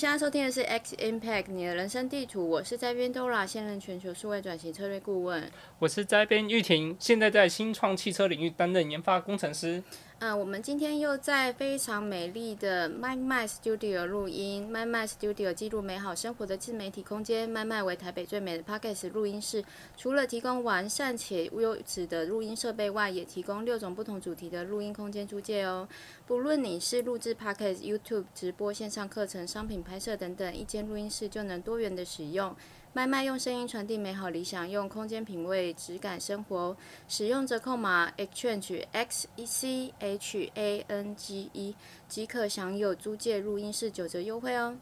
[0.00, 5.46] 现在收听的是 X Impact 你的人生地图，我是在边 Dora，现任全球数位转型策略顾问。
[5.78, 9.82] 我是在边玉婷，现在在新创汽车领域担任研发工程师。
[10.22, 14.70] 嗯，我们今天又在非常美丽的 My My Studio 录音。
[14.70, 17.50] My My Studio 记录美好生活的自媒体空间。
[17.50, 19.64] My My 为台北最美的 Podcast 录音室，
[19.96, 25.88] 除了提供完善且优质的录音设备外，也提供六种不同主题的录音空间租借哦。
[26.26, 32.54] 不论你是录制 Podcast、YouTube 直播、线上课程、商品拍摄等等，一间录音室就能多元的使用。
[32.92, 36.76] 麦麦用声音传递美好理想，用空间品味质感生活。
[37.06, 41.76] 使用折扣码 Exchange X E C H A N G E
[42.08, 44.76] 即可享有租借录音室九折优惠哦。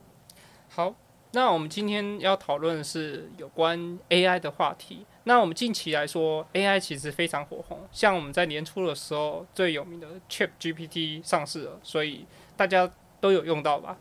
[0.70, 0.94] 好，
[1.32, 5.04] 那我们今天要讨论的是有关 AI 的话题。
[5.24, 12.24] 那我们近期来说，AI 其实非常火红，像我们在年初的时候最有名的 ChatGPT 上市了，所以
[12.56, 13.98] 大家都有用到吧？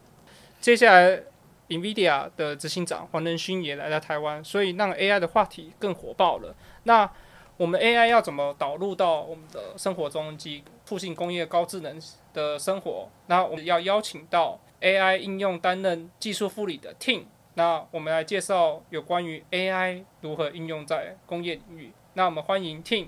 [0.62, 1.24] 接下来。
[1.70, 6.56] NVIDIA 的执行长黄仁勋也来到台湾，所以让 AI 的话题更火爆了。
[6.84, 7.10] 那
[7.58, 12.00] 我们 AI 要怎么导入到我们的生活中及促进工业高智能
[12.34, 13.10] 的生活？
[13.26, 17.24] 那我们要邀请到 AI 应用担任技术副理的 Tim。
[17.56, 21.92] 那我们来介绍有关于 AI 如何应用在工业领域。
[22.14, 23.08] 那我们欢迎 Tim。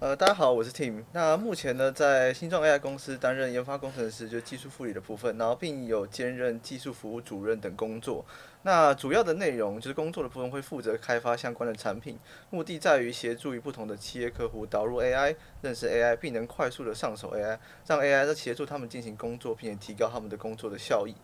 [0.00, 1.02] 呃，大家好，我是 Tim。
[1.10, 8.24] 那目前呢，在新创 AI 公司担任研发工程师，就是技术副理的部分，然后并有兼任技术服务主任等工作。
[8.62, 12.16] 那主要的内容就是工作的部分会负责开发相关的产品，
[12.50, 21.14] 目的在于协助于不同的企业客户导入 AI，认识 AI，并能快速的上手 AI，让 AI 在协助他们进行工作，并且提高他们的工作的效益。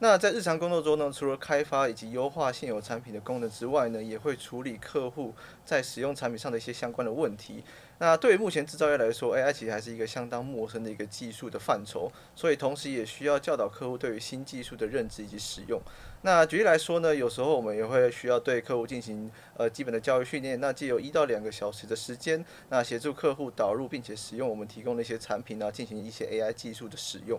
[0.00, 5.32] 那在日常工作中呢，除了开发以及优化现有产品的功能之外呢，也会处理客户
[5.64, 7.62] 在使用产品上的一些相关的问题。
[7.98, 15.80] 那对于目前制造业来说，AI 其实还是一个相当陌生的一个技术的范畴，所以同时也需要教导客户对于新技术的认知以及使用。
[16.22, 27.38] 那举例来说呢，有时候我们也会需要对客户进行呃基本的教育训练，那借由一到两个小时的时间，那协助客户导入并且使用我们提供的一些产品呢，进行一些 AI 技术的使用。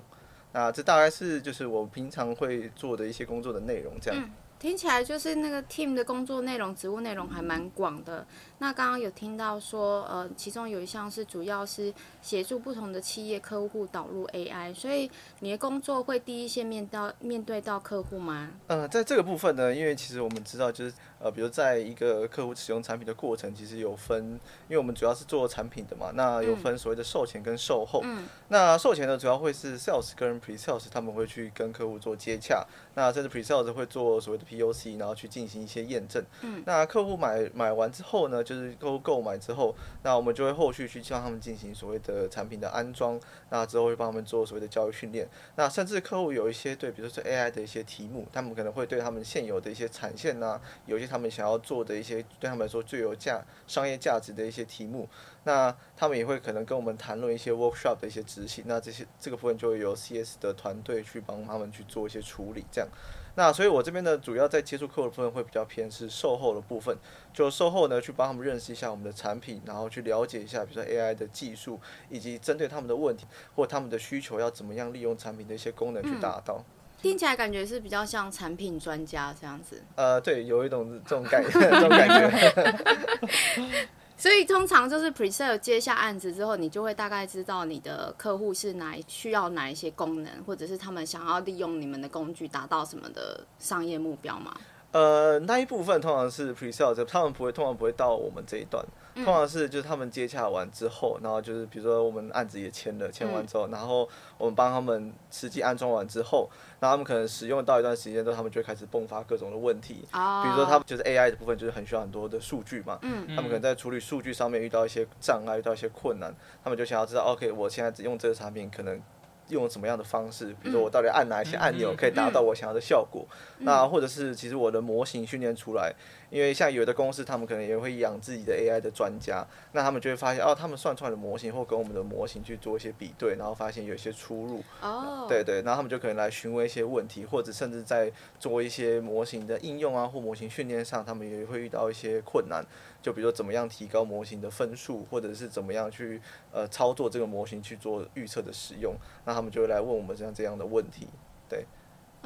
[0.53, 4.31] 那这大概是就是我平常会做的一些工作的内容，这样。
[4.57, 8.25] 听起来就是那个 team 的工作内容、职务内容还蛮广的。
[8.59, 18.51] 那刚刚有听到说，呃，其中有一项是主要是协助不同的企业客户导入 AI，所以你的工作会第一线面到面对到客户吗？
[18.67, 20.93] 呃，在这个部分呢，因为其实我们知道就是。
[21.17, 24.33] 呃，比如在一个客户使用产品的过程，其实有分，
[24.67, 28.01] 因为我们主要是做产品的嘛，那有分所谓的售前跟售后。
[28.03, 28.27] 嗯。
[28.49, 36.23] 那售前呢，主要会是 sales 跟 pre sales 他们会去跟客户做接洽，那甚至 pre sales 会做所谓的 POC，然后去进行一些验证。
[36.41, 36.61] 嗯。
[36.65, 43.19] 那客户买买完之后呢，就是客户购买之后，那我们就会后续去向他们进行所谓的产品的安装，
[43.49, 45.27] 那之后会帮他们做所谓的教育训练。
[45.55, 51.05] 那甚至客户有一些对，比如说 AI 的一些题目，他们可能会对他们现有的一些产线呐，有些。
[51.15, 55.07] 他们想要做的一些对他们来说最有价商业价值的一些题目，
[55.45, 62.89] 那他们也会可能跟我们谈论一些 workshop 的一些执行，那这些这个部分就会由 CS 的团队去帮他们去做一些处理，这样。
[63.35, 66.97] 那所以我这边呢，主要在接触客户的部分会比较偏是售后的部分，
[67.33, 71.79] 就售后呢去帮他们认识一下我们的产品，然后去了解一下，比如说 AI 的技术，
[72.09, 73.25] 以及针对他们的问题
[73.55, 76.55] 或他们的需求要怎么样利用产品的一些功能去达到。
[76.57, 79.83] 嗯听起来感觉是比较像产品专家这样子。
[79.95, 83.87] 呃，对，有一种这种感觉， 这种感觉。
[84.17, 94.55] 所以通常就是 pre-sale 接下案子之后，你就会大概知道你的客户是哪需要哪一些功能，或者是他们想要利用你们的工具达到什么的商业目标吗？
[94.91, 98.83] 呃，那一部分通常是 pre-sale，他们不会，通常不会到我们这一段。
[99.15, 106.49] 通常是就是他们接洽完之后，然后就是比如说我们案子也签了，签完之后，然后我们帮他们实际安装完之后，
[106.79, 110.05] 然后他们可能使用到一段时间之后，他们就会开始迸发各种的问题。
[110.11, 112.99] 比如说他们就是 AI 的部分，就是很需要很多的数据嘛。
[113.01, 116.33] 他们可能在处理数据上面遇到一些障碍，遇到一些困难，
[116.63, 119.01] 他们就想要知道，OK，我现在只用这个产品可能。
[119.49, 120.47] 用什么样的方式？
[120.61, 123.25] 比如说我到底按哪一些按钮可以达到我想要的效果？
[123.59, 125.93] 那或者是其实我的模型训练出来，
[126.29, 134.63] 因为像有的公司他们可能也会养自己的 AI 的专家，那他们就会发现哦，他们算出来的模型或跟我们的模型去做一些比对，然后发现有一些出入。
[134.81, 135.25] 哦。
[135.27, 142.65] 对对，然后他们就可能来询问一些问题，或者甚至在做一些模型的应用啊或模型训练上，他们也会遇到一些困难。
[143.05, 146.19] 就比如说怎么样提高模型的分数，或者是怎么样去
[146.51, 151.07] 呃操作这个模型去做预测的使用，那他们就会来问我们这样这样的问题，
[151.47, 151.65] 对。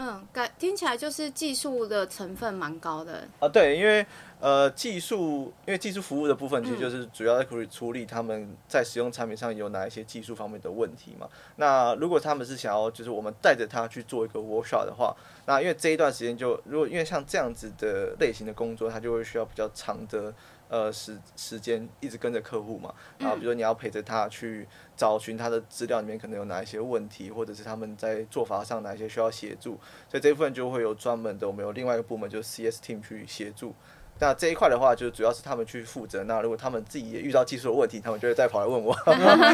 [0.02, 3.50] 嗯，感听起来就是技术的成分蛮高的啊。
[3.50, 4.06] 对，因为
[4.40, 11.28] 呃技术，因为技术服务的部分其实就是主要在处理处理他们在使用产品上有哪一些技术方面的问题嘛。
[11.58, 15.14] 那如果他们是想要就是我们带着他去做一个 workshop 的话，
[15.46, 20.34] 那因为这一段时间就如果因为像这样子的类型的工作，他就会需要比较长的。
[20.70, 33.74] 呃，时时间一直跟着客户嘛，然后比如说你要陪着他去找寻他的资料里面可能有哪一些问题，或者是他们在做法上哪一些需要协助，所以这一部分就会有专门的，我们有另外一个部门就是 CS team 去协助。
[34.22, 36.24] 那这一块的话，就主要是他们去负责。
[36.26, 38.94] 那如果他们自己也遇到技术的问题，他们就会再跑来问我。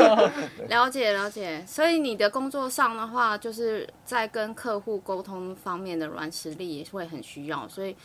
[0.68, 7.96] 了解了解，所以你的工作上的话，就是在跟客户沟通方面的软实力也会很需要，所以。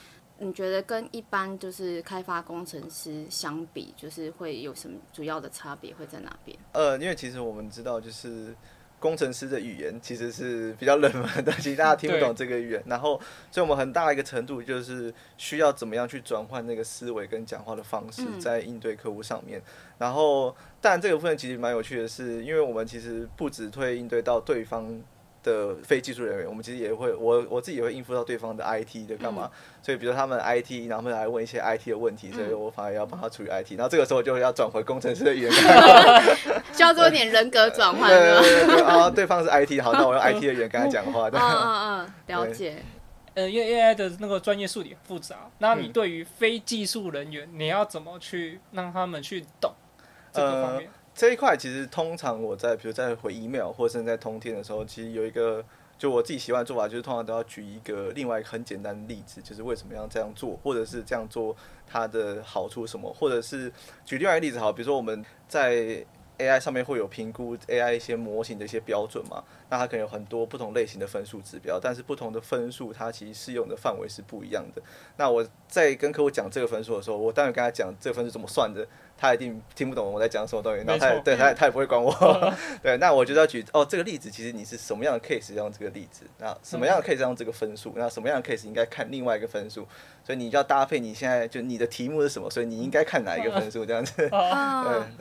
[0.42, 6.56] 你觉得跟一般就是开发工程师相比，就是会有什么主要的差别会在哪边？
[6.72, 8.54] 呃，因为其实我们知道，就是
[8.98, 12.82] 工程师的语言其实是比较冷门的，其实大家听不懂这个语言。
[12.86, 13.20] 然后，
[13.50, 19.60] 所以我们很大一个程度就是需要怎么样去转换那个思维跟讲话的方式，在应对客户上面。
[19.98, 25.02] 然后，但这个部分其实蛮有趣的是，因为我们其实不只会应对到对方。
[25.42, 35.52] 的非技术人员，我们其实也会，我我自己也会应付到对方的 IT 的干嘛，嗯、所以比如他们 IT，然后他们来问一些 IT 的问题，所以我反而要帮他处理 IT，然后这个时候就要转回工程师的语言，
[36.72, 38.08] 需要做一点人格转换。
[38.10, 41.28] 对对对对，啊，对方是 IT，好，那我用 IT 的语言跟他讲话。
[41.28, 42.82] 嗯 嗯嗯，了解。
[43.32, 49.72] 呃，因为 AI 的那个专业术语很复杂，那你对于非技术人员，你要怎么去让他们去懂
[50.32, 50.86] 这个方面？
[50.86, 55.62] 呃这一块其实通常我在比如在回 email 或者是在通天的时候，其实有一个
[55.98, 61.54] 就我自己习惯的做法，就是通常都要举一个另外一个很简单的例子，就是为什么要这样做，或者是这样做
[61.86, 63.70] 它的好处什么，或者是
[64.02, 66.02] 举另外一个例子好，比如说我们在
[66.38, 74.82] AI 上面会有评估 AI 一些模型的一些标准嘛，那它可能有很多不同类型的分数指标，但是不同的分数它其实适用的范围是不一样的。
[75.16, 78.86] 那我在跟客户讲这个分数的时候，我当然跟他讲这个分数怎么算的。
[79.22, 82.10] 他一定听不懂我在讲什么东西，然后他也对他他也不会管我。
[82.82, 89.86] 对，那我就要举哦，这个例子其实你是什么样的 case 用这个例子，那什么样的 case 用这个分数，那什么样的 case 应该看另外一个分数，
[90.24, 94.14] 所以你就要搭配你现在就你的题目是什么，所以你应该看哪一个分数这样子。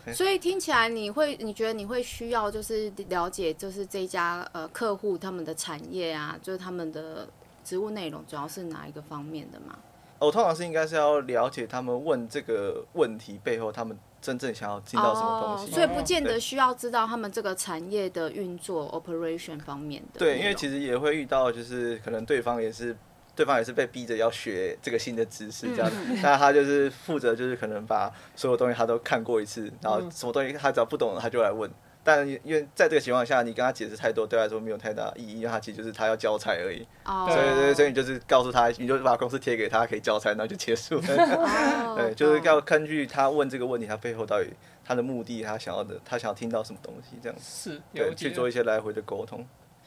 [0.06, 7.28] 对，所以听起来你会你觉得你会需要就是了解就是这家呃客户他们的产业啊，就是他们的
[7.64, 9.78] 职务内容主要是哪一个方面的嘛？
[10.20, 20.20] 我通常是应该是要了解他们问这个问题背后，他们真正想要进到什么东西，哦，所以不见得需要知道他们这个产业的运作 operation 方面的。
[20.20, 22.94] 对，因为其实也会遇到，就是可能对方也是，
[23.34, 31.72] 对方也是被逼着要学这个新的知识这样子，那、嗯、他就是负责，就是可能把所有东西他都看过一次，然后什么东西他只要不懂了，他就来问。
[32.10, 36.84] 但因为在这个情况下，你跟他解释太多，对他来说没有太大意义，因为他其实就是他要交差而已。
[37.04, 37.30] Oh.
[37.30, 40.96] 所以，所以，所以你就是告诉他，你就把公司贴给他，可以交差，然后就结束。
[40.96, 41.06] Oh.
[41.96, 44.50] 对，就是要根据他问这个问题，他背后到底
[44.84, 47.72] 他的目的，他想要的，他想要听到什么东西，这样子。
[47.72, 49.46] 是，对，去做一些来回的沟通。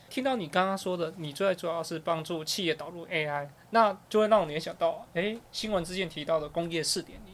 [0.09, 7.31] 听到你刚刚说的，你最主要是帮助企业导入 AI，那就会让我联想到，哎、欸，新闻之前提到的工业四点零。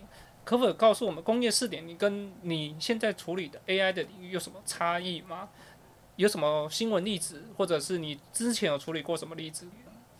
[0.48, 5.50] 可否告诉我们，工业四点零跟你现在处理的 AI 的领域有什么差异吗？
[6.16, 9.68] 有什么新闻例子，或者是你之前有处理过什么例子？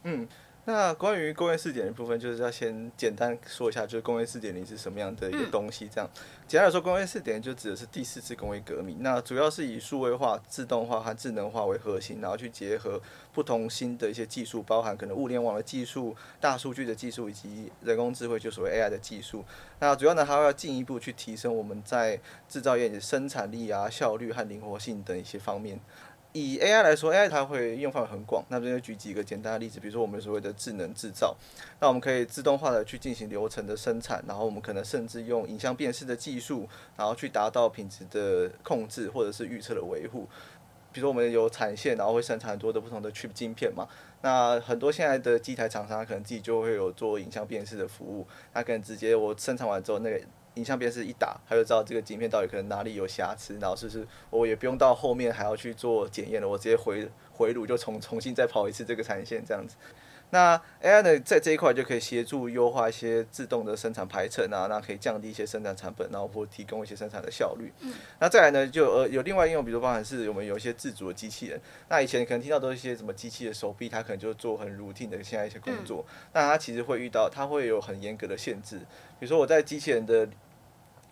[0.02, 0.28] 嗯。
[0.69, 5.88] 那关于工业四点零部分，就是要先简单说一下，就是工业四点零是什么样的一个东西。
[5.90, 6.07] 这样，
[6.47, 8.99] 简单来说，工业四点零就指的是第四次工业革命。
[9.00, 13.00] 那主要是以数位化、自动化和智能化为核心，然后去结合
[13.33, 19.42] 不同新的一些技术，包含可能物联网的技术、大数据的技术以及人工智慧，就所谓 AI 的技术。
[19.78, 25.81] 那主要呢，还要进一步去提升我们在制造业的生产力啊、效率和灵活性等一些方面。
[26.32, 28.44] 以 AI 来说，AI 它会应用范围很广。
[28.49, 31.35] 那这边举几个简单的例子，比如说我们所谓的智能制造，
[31.80, 40.28] 那我们可以自动化的去进行流程的生产，然后我们可能甚至用影像辨识的技术，然后去达到品质的控制或者是预测的维护。
[40.92, 43.88] 比如说我们有产线，然后会生产很多的不同的 chip 晶片嘛，
[44.23, 50.20] 那很多现在的机台厂商可能自己就会有做影像辨识的服务，那可能直接我生产完之后那个。
[50.59, 59.77] 影像辨识一打，他就知道这个晶片到底可能哪里有瑕疵，然后是不是我也不用到后面还要去做检验了，我直接回回炉就重重新再跑一次这个产线这样子。
[60.31, 67.73] 那 AI 呢，在这一块就可以协助优化一些自动的生产排程啊，那可以降低一些生产成本，然后或提供一些生产的效率。
[67.81, 67.95] 嗯。
[68.21, 71.59] 那再来呢，就呃有另外应用，比如包含是我们有一些自主的机器人。
[71.88, 76.05] 那以前可能听到都是一些什么机器的手臂，它可能就做很 routine 的现在一些工作。
[76.07, 76.15] 嗯。
[76.35, 78.77] 那它其实会遇到，它会有很严格的限制。
[79.19, 80.29] 比如说我在机器人的。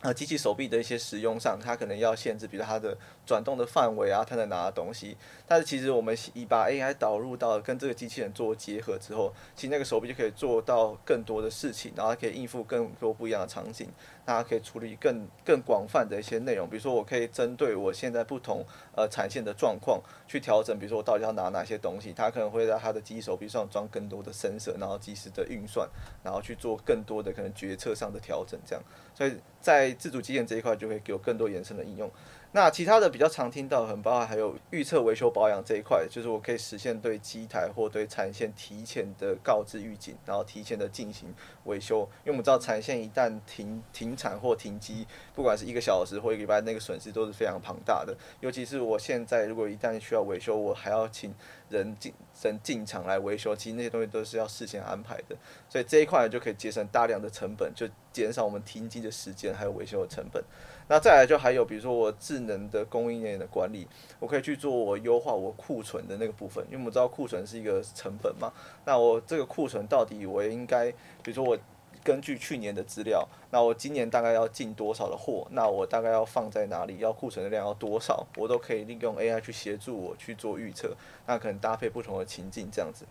[0.03, 5.17] 呃，机器手臂的一些使用上，它可能要限制，比如它的转动的范围啊，它在拿的东西。
[5.47, 13.89] 但是其实我们以把 AI 导入到跟这个机器人做结合之后，其实那个手臂就可以做到更多的事情，然后可以应付更多不一样的场景。
[14.25, 18.65] 它可以处理更更广泛的一些内容，比如说我可以针对我现在不同
[18.97, 25.89] 呃产线的状况去调整，比如说我到底要拿哪些东西，它可能会在它的机器手臂上装更多的 sensor，然后即时的运算，
[26.25, 28.83] 然后去做更多的可能决策上的调整，这样，
[29.15, 32.11] 所以在自主机械这一块就会有更多延伸的应用。
[32.57, 41.35] 那其他的比较常听到，很包括还有预测维修保养这一块，就是我可以实现对机台或对产线提前的告知预警，然后提前的进行
[41.65, 42.09] 维修。
[42.25, 48.17] 因为我们知道产线一旦停停产或停机，不管是一个小时或一个礼拜，那个损失都是非常庞大的。
[48.41, 51.35] 尤其是我现在如果一旦需要维修，我还要请
[51.69, 55.37] 人进人进场来维修，其实那些东西都是要事先安排的。
[55.69, 60.43] 所以这一块就可以节省大量的成本，就减少我们停机的时间还有维修的成本。
[60.89, 63.87] 那再来就还有，比如说我智能的供应链的管理，
[64.21, 68.53] 我可以去做我优化我库存的那个部分，因为我们知道库存是一个成本嘛。
[68.85, 70.91] 那我这个库存到底我应该，
[71.23, 71.59] 比如说我
[72.05, 80.95] 根据去年的资料，那我今年大概要进多少的货，那我大概要放在哪里，要库存的量要多少，我都可以利用 AI 去协助我去做预测。
[81.27, 83.05] 那可能搭配不同的情境这样子。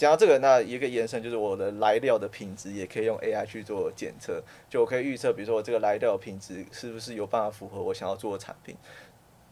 [0.00, 8.74] 讲到这个，那一个延伸就是我的来料的品质也可以用 AI 去做检测，就我可以预测，比如说我这个来料品质是不是有办法符合我想要做的产品。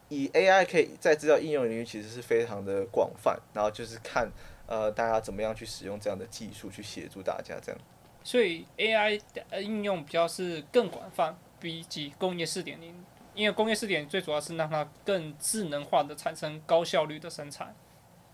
[0.07, 4.27] 以 AI 可以在制造应用领域其实是非常的广泛，然后就是看
[4.65, 7.79] 呃大家怎么样去使用这样的技术去协助大家这样。
[8.23, 12.91] 所以 AI 的应用比较是更广泛，比起工业四点零，
[13.35, 17.75] 因为工业四点零最主要是让它更智能化的产生高效率的生产。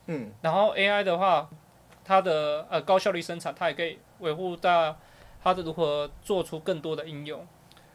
[0.05, 1.49] 嗯，然后 AI 的话。
[2.05, 4.95] 它的呃高效率生产，它也可以维护到
[5.43, 7.45] 它的如何做出更多的应用，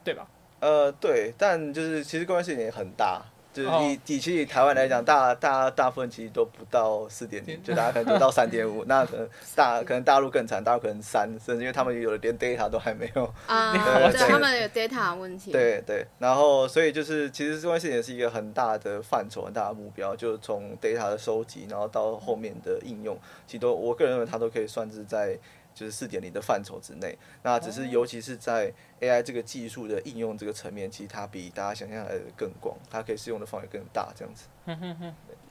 [0.04, 0.26] 对吧？
[0.60, 3.22] 呃，对，但就是其实关系也很大。
[3.52, 13.72] 就是以以其实以台湾来讲，大大大部分其实都不到四点零，就大家可能都到三点五，那可能 大可能大陆更惨，大陆可能三，甚至因为他们有的连 data 都还没有啊，
[14.12, 15.52] 对，他们有 data 问题。
[15.52, 25.36] 对对，然后所以就是其实这件事情也是一个很大的范畴，很大的目标，就是从 data 的收集，然后到后面的应用，其实都我个人认为它都可以算是在。
[25.74, 34.46] 就是四点零的范畴之内，那只是尤其是在 AI 这个技术的应用这个层面，其实它比大家想象来的更广，它可以适用的范围更大，这样子。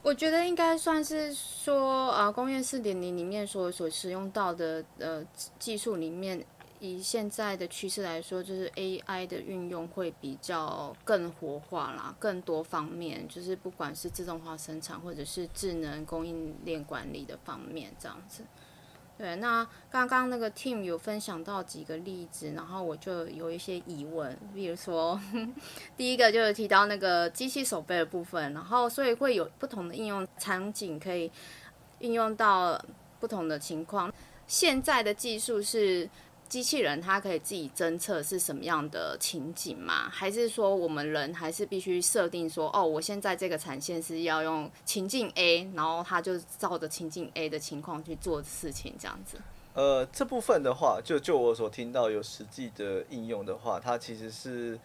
[0.02, 5.22] 我觉得应该算是说，啊，工业四点零里面所所使用到的呃
[5.58, 6.42] 技术里面，
[6.78, 18.42] 以现在的趋势来说，就是 AI 的运用会比较更活化啦，更多方面，就是不管是自动化生产或者是智能供应链管理的方面，这样子。
[19.20, 25.20] 对，那刚刚那个 team 有分享到几个例子，然后我就有一些疑问，比如说，
[25.94, 31.30] 第一个就是提到那个机器手背的部分，然后所以会有不同的应用场景，可以
[31.98, 32.82] 应用到
[33.18, 34.10] 不同的情况。
[34.46, 36.08] 现在的技术是。
[36.50, 40.10] 机器人它可以自己侦测是什么样的情景吗？
[40.10, 49.38] 还是说我们人还是必须设定说，哦，我现在这个产线是要用情境 A，然后它就照着情境 A 的情况去做事情，这样子。
[49.74, 54.76] 呃，这部分的话，就就我所听到有实际的应用的话，它其实是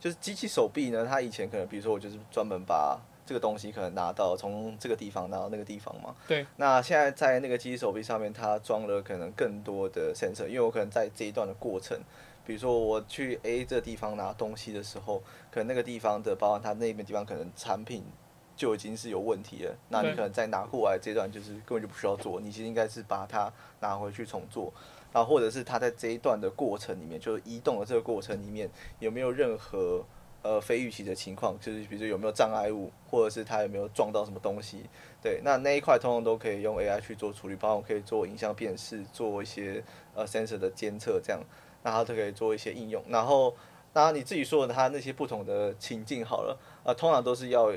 [0.00, 2.98] 就是机器手臂呢，它以前可能比如说我就是专门把。
[3.26, 6.14] 这个东西可能拿到从这个地方拿到那个地方嘛？
[6.28, 6.46] 对。
[6.56, 11.98] 那现在在那个机器手臂上面，它装了可能更多的 sensor，因为我可能在这一段的过程，
[12.46, 18.04] 比如说我去 A 这个地方拿东西的时候，可能那个地方的，包括它那边地方可能产品
[18.54, 19.74] 就已经是有问题了。
[19.88, 24.72] 那你可能再拿过来这段，就是根本就不需要做，你其实应该是把它拿回去重做。
[25.12, 30.04] 然后或者是它在这一段的过程里面，就是移动的这个过程里面有没有任何。
[30.46, 34.84] 呃，非预期的情况，就是比如说有没有障碍物，或者是它有没有撞到什么东西，
[35.20, 39.82] 对，那那一块通通都可以用 AI 去做处理，包括可以做影像辨识，做一些
[40.14, 41.42] 呃 sensor 的监测，这样，
[41.82, 43.02] 那它都可以做一些应用。
[43.08, 43.52] 然后，
[43.92, 47.72] 当然你自己说的，它那些不同的情境好了，呃，通常都是要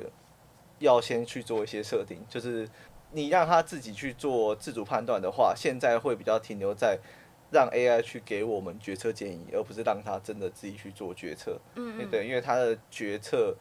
[0.77, 2.69] 要先去做一些设定，就是
[3.13, 6.99] 你让它自己去做自主判断的话，现在会比较停留在。
[7.51, 11.59] 让 AI 去给我们决策建议，而不是让他真的自己去做决策。
[11.75, 13.55] 嗯，嗯，对，因为他的决策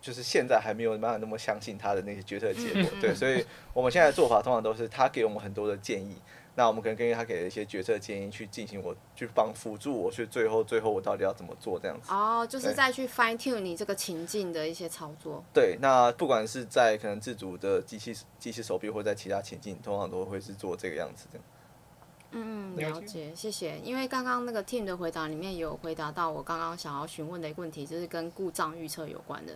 [0.00, 2.82] 就是现在还没有办法那么相信他的那些决策结果。
[2.82, 6.16] 嗯嗯嗯，对，所以我们现在的做法通常都是他给我们很多的建议，
[6.54, 12.12] 那我们可能根据他给的一些决策建议去进行我，我去帮辅助我去最后最后我到底要怎么做这样子。
[12.12, 15.44] 哦，就是再去 fine tune 你这个情境的一些操作。
[15.52, 21.38] 对，那不管是在可能自主的机器机器手臂，或者在其他情境，通常都会是做这个样子的。
[22.32, 23.78] 嗯，了解，谢谢。
[23.80, 29.52] 因为刚刚那个 team 的回答里面有回答到我刚刚想要询问的一个问题，就是跟故障预测有关的。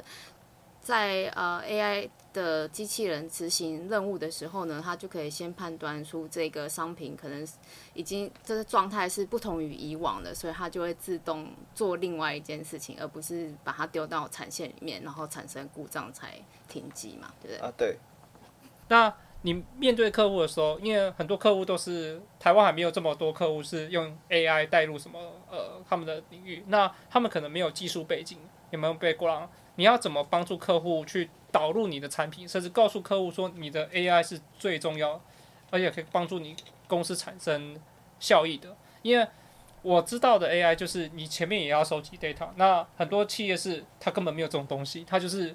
[0.82, 7.48] 在呃 AI 的机器人执行任务的时候呢，它就可以先判断出这个商品可能
[7.94, 16.38] 已经这个状态是不同于以往的，所以它就会自动做另外一件事情，而不是把它丢到产线里面，然后产生故障才
[16.68, 17.66] 停机嘛，对不对？
[17.66, 17.98] 啊，对。
[18.86, 19.14] 那
[19.46, 25.20] 你面对客户的时候，因为很多客户都是台湾还没有这么多客户是用 AI 带入什么
[25.50, 28.38] 呃他们的领域，那他们可能没有技术背景，
[28.70, 29.48] 也没有背过？
[29.76, 35.20] 你要怎么帮助客户去导入你的产品，甚至告诉客户说你的 AI 是最重要，
[35.70, 36.56] 而且可以帮助你
[36.88, 37.78] 公司产生
[38.18, 38.74] 效益的？
[39.02, 39.28] 因为
[39.82, 45.54] 我知道的 AI 就是你前面也要收集 data，那很多企业是它根本没有这种东西，它就是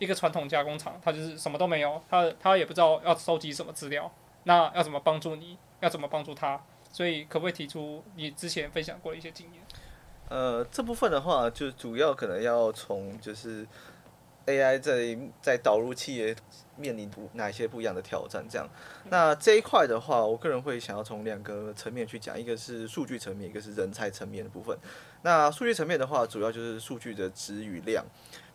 [0.00, 4.10] 一个传统加工厂，它就是什么都没有，它它也不知道要收集什么资料，
[4.42, 5.56] 那要怎么帮助你？
[5.78, 6.60] 要怎么帮助他？
[6.92, 9.62] 所以可不可以提出你之前分享过的一些经验？
[10.28, 13.66] 呃，这部分的话，就主要可能要从就是
[14.46, 16.34] AI 在在导入企业
[16.76, 18.68] 面临哪一些不一样的挑战，这样。
[19.08, 24.76] 那这一块的话，我个人会想要从两个层面去讲，一个是数据层面，一个是人才层面的部分。
[25.22, 28.04] 那数据层面的话，主要就是数据的值与量。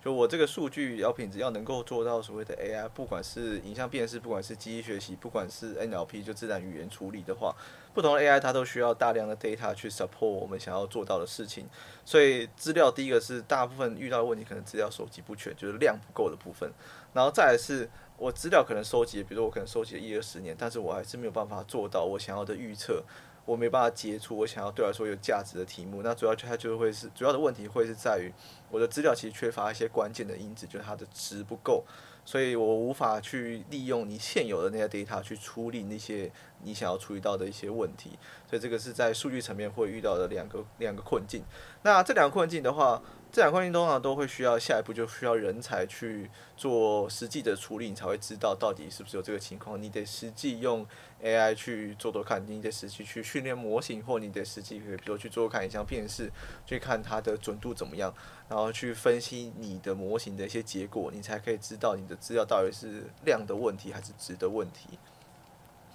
[0.06, 7.56] 就我这个数据要品质要能够做到所谓的 AI，不管是影像辨识，不管是机器学习，不管是 NLP 就自然语言处理的话，
[7.92, 11.68] 不同的 AI 它都需要大量的 data 去 support 我们想要做到的事情。
[12.06, 16.72] 所以资料第一个是大部分遇到的问题，可能资料收集不全，就是量不够的部分。
[17.12, 23.04] 然后再来是我资料可能收集，比如说我可能收集了一二十年，但是我还是没有办法做到我想要的预测。
[23.46, 28.32] 我没办法接触我想要对我来说有价值的题目，那主要就它就会是主要的问题会是在于
[28.72, 31.84] 我的资料其实缺乏一些关键的因子，就是它的值不够，
[32.26, 36.32] 所以我无法去利用你现有的那些 data 去处理那些
[36.64, 38.18] 你想要处理到的一些问题，
[38.50, 41.44] 所以这个是在数据层面会遇到的两个两个困境。
[41.84, 43.02] 那这两个困境的话，
[43.36, 50.88] 这两个困境通常都会需要下一步就需要人才去做实际的处理，你才会知道到底是不是有这个情况，你得实际用。
[51.22, 56.32] AI 去做做看，你得实际去训练模型，或你得实际，比如去做做看影像辨识，
[56.66, 58.14] 去看它的准度怎么样，
[58.48, 64.98] 然后去分析你的模型的一些结果，你才可以知道你的资料到底是量的问题还是值的问题。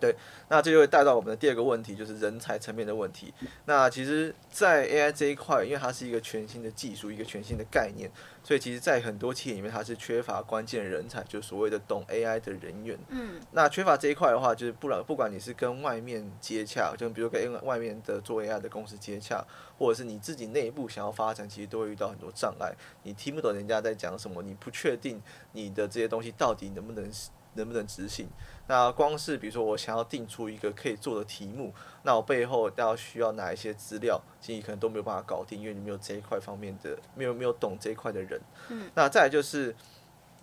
[0.00, 0.14] 对，
[0.48, 3.32] 那这就会带到我们的第二个问题，就是人才层面的问题。
[3.66, 8.10] 那其实，在 AI 这一块，因为它是一个全新的技术，一个全新的概念，
[8.42, 12.98] 所以其实，在很多企业里面，它是缺乏关键人才，就是所谓的懂 AI 的人员。
[13.10, 13.40] 嗯。
[13.52, 19.44] 那缺乏这一块的话，就是不然，不管你是跟外面接洽，就比如跟外面的做 AI 的公司接洽，
[19.78, 22.72] 或者是你自己内部想要发展，其实都会遇到很多障碍。
[23.02, 25.20] 你听不懂人家在讲什么，你不确定
[25.52, 27.10] 你的这些东西到底能不能
[27.54, 28.28] 能不能执行。
[28.66, 38.40] 那光是比如说我想要定出一个可以做的题目，那我背后要需要哪一些资料，其实你可能都没有办法搞定，因为你没有这一块方面的，没有没有懂这一块的人。
[38.68, 38.88] 嗯。
[38.94, 39.74] 那再来就是，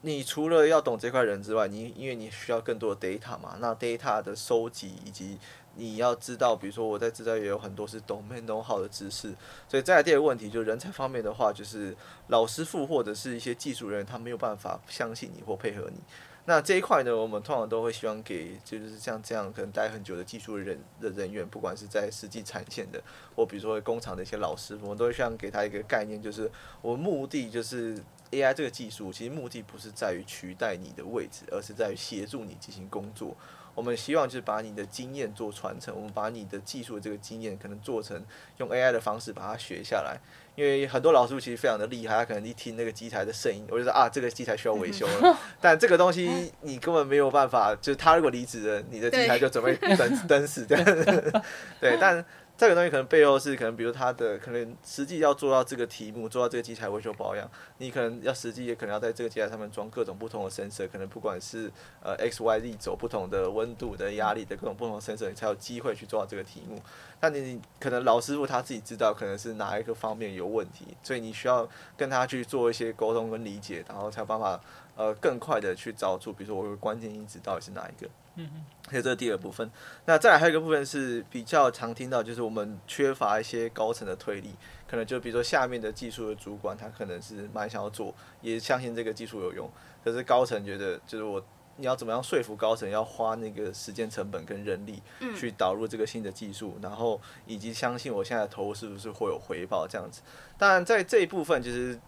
[0.02, 5.38] 你除了要懂这块人之外，你因为你需要更多的 data 嘛，那 data 的收集以及
[5.76, 9.34] 你要知道，比如说我在制造业有很多是 domain know-how 的知识，
[9.70, 11.96] 所以再来第二个问题就是人才方面的话，就是
[12.28, 16.02] 老师傅或者是一些技术人员，他没有办法相信你或配合你。
[16.50, 23.04] 那这一块呢，我们通常都会希望给，就是像这样可能待很久的技术人的人员，不管是在实际产线的，
[23.36, 26.50] 或比如说工厂的一些老师，我们都会希望给他一个概念，就是
[26.82, 33.36] 我们目的就是 AI 这个技术，其实目的不是在于取代你的位置，而是在于协助你进行工作。
[33.76, 40.18] 我们希望就是把你的经验做传承，我们把你的技术这个经验可能做成用 AI 的方式把它学下来。
[40.58, 45.38] 因为很多老师其实非常的厉害，他可能一听那个机台的声音，我就说啊，这个机台需要维修了。
[45.62, 50.86] 但这个东西你根本没有办法，就是他如果离职了，你的机台就准备等等死这样。
[51.80, 52.26] 对，但。
[52.58, 66.82] 这个东西可能背后是可能，比如他的可能实际要做到这个题目，做到这个机台维修保养，你可能要实际也可能要在这个机台上面装各种不同的 sensor，可能不管是呃 X Y Z 轴不同的温度的压力的各种不同的 sensor，你才有机会去做到这个题目。
[67.20, 74.60] 但你可能老师傅他自己知道可能是哪一个方面有问题，所以你需要跟他去做一些沟通跟理解，然后才有办法
[74.96, 78.10] 呃更快的去找出，比如说我有关键因子到底是哪一个。
[78.38, 79.69] 嗯嗯，所以这是第二部分。
[80.06, 84.52] 那再来还有一个部分是比较常听到，就是我们缺乏一些高层的推力，
[84.88, 89.69] 可能就比如说下面的技术的主管，他可能是蛮想要做，也相信这个技术有用，
[90.04, 91.43] 可是高层觉得就是我
[91.80, 95.02] 你要怎么样说服高层要花那个时间成本跟人力
[95.36, 100.21] 去导入这个新的技术，然后以及相信我现在的投入是不是会有回报这样子。
[100.58, 102.00] 当然在这一部分，其实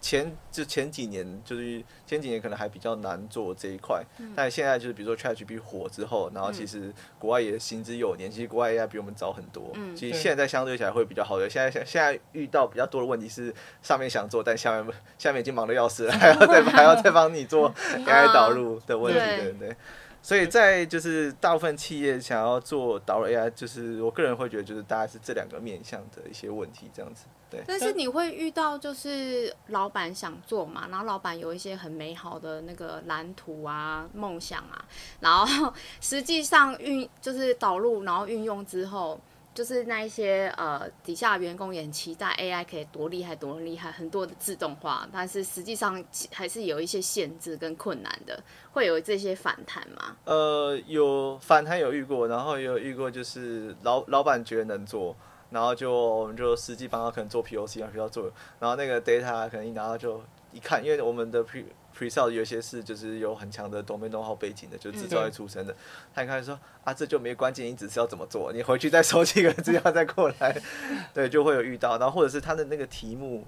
[0.00, 4.04] 前就前几年就是前几年可能还比较难做这一块，
[4.36, 11.48] 但现在就是比如说 ChatGPT 火之后，然后其实国外也行之有年，其实国外 AI 比我们早很多，嗯其实现在相对起来会比较好的。
[11.50, 17.74] 现在现现在遇到比较多的问题是上面想做，但下面下面已经忙得要死了，还要再还要再帮你做
[18.06, 19.76] AI 导入的问题，对不对？
[20.22, 27.26] 所以在就是大部分企业想要做导入 AI，就是我个人会觉得就是大概是这两个面向的一些问题这样子。
[27.50, 27.62] 对。
[27.66, 34.84] 但是你会遇到就是老板想做嘛，然后老板有一些很美好的那个蓝图啊、梦想啊，
[35.20, 39.20] 然后实际上运就是导入然后运用之后。
[39.56, 48.38] 就是那一些呃底下员工也很期待 AI 可以多厉害多厉害，很多的自动化，但是实际上还是有一些限制跟困难的，
[48.72, 50.14] 会有这些反弹吗？
[50.26, 55.16] 呃，有反弹有遇过，然后也有遇过就是老老板觉得能做，
[55.50, 61.64] 然后就我们就实际帮他可能做 POC 啊，需要做，然后那个 data 可能一拿到就一看，因为我们的 pre
[61.96, 65.74] Pre-sale 有些是就是有很强的 domain 背景的，就是制造业出身的。
[66.14, 70.60] 他一开始说啊，这就没关键，你只是要怎么做，你回去再收几个资料再过来，
[71.14, 71.96] 对，就会有遇到。
[71.96, 73.46] 然后或者是他的那个题目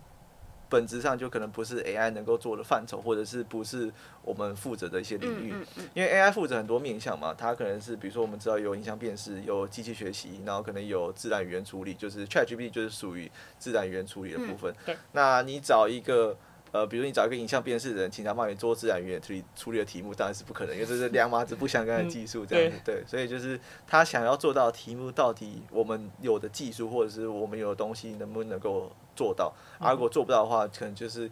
[0.69, 3.91] 本质上就可能不是 AI 能够做的范畴，或者是不是
[4.23, 5.55] 我们负责的一些领域。
[5.95, 14.75] 因为 AI 负责很多面向嘛，它可能是比如说我们知道有影像辨识，有机器学习，然后可能有自然语言处理，就是 ChatGPT 就是属于自然语言处理的部分。
[15.13, 16.37] 那你找一个。
[16.73, 23.05] 呃，比如你找一个影像辨识的人，请他帮你做自然语言处理处理的题目，当然是不可能，因为这是两码子不相干的技术，这样子、嗯、对，对。
[23.07, 29.53] 所以就是他想要做到的题目，到底我们有的技术或者是我们有的东西能不能够做到？
[29.79, 31.31] 啊、如果做不到的话，可能就是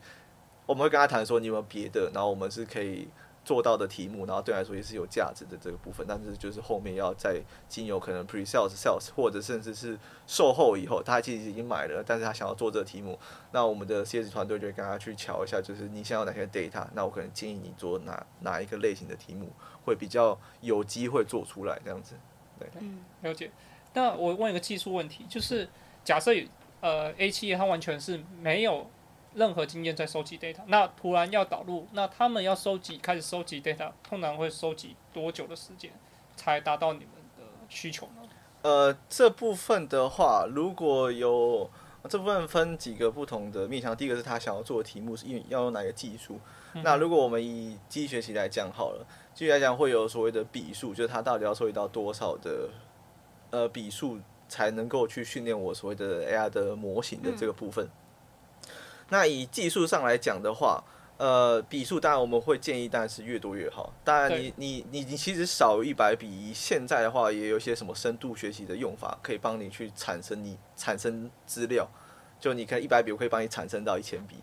[0.66, 2.10] 我们会跟他谈说，你有没有别的？
[2.14, 3.08] 然后我们是可以。
[3.46, 13.16] 做到的题目，然后对来说也是有价值的这个部分，但是就是后面要在经由可能 pre-sales、sales 或者甚至是售后以后，他其实已经买了，但是他想要做这个题目，
[13.52, 19.48] 那我们的 CS 团队就会跟他去瞧一下，就是你想要哪些 data，那我可能建议你做哪哪一个类型的题目
[19.84, 22.16] 会比较有机会做出来这样子。
[22.58, 23.52] 对，嗯，了解。
[23.94, 25.68] 那我问一个技术问题，就是
[26.02, 26.32] 假设
[26.80, 28.90] 呃 A 企业它完全是没有。
[29.36, 35.92] 任何经验在收集 data，那突然要导入，那他们要收集开始收集 data，通常会收集多久的时间
[36.34, 38.22] 才达到你们的需求呢？
[38.62, 41.70] 呃，这部分的话，如果有
[42.08, 46.40] 这部分分几个不同的面向，第一个是他想要做的题目是因为要用哪个技术。
[46.72, 52.70] 嗯、那如果我们以机器学习来讲好了，机器来讲会有所谓的笔数，就是他到底要收集到多少的
[53.50, 54.18] 呃笔数
[54.48, 57.84] 才能够去训练我所谓的 AI 的模型的这个部分。
[57.84, 57.90] 嗯
[59.08, 60.82] 那以技术上来讲的话，
[61.16, 63.92] 呃，笔数当然我们会建议，当然是越多越好。
[64.04, 71.88] 当然你，你你其实少一百笔，现在的话也有些什么深度学习的用法，可以帮你去产生你产生资料。
[72.46, 74.36] 就你可以一百笔，我可以帮你产生到一千笔。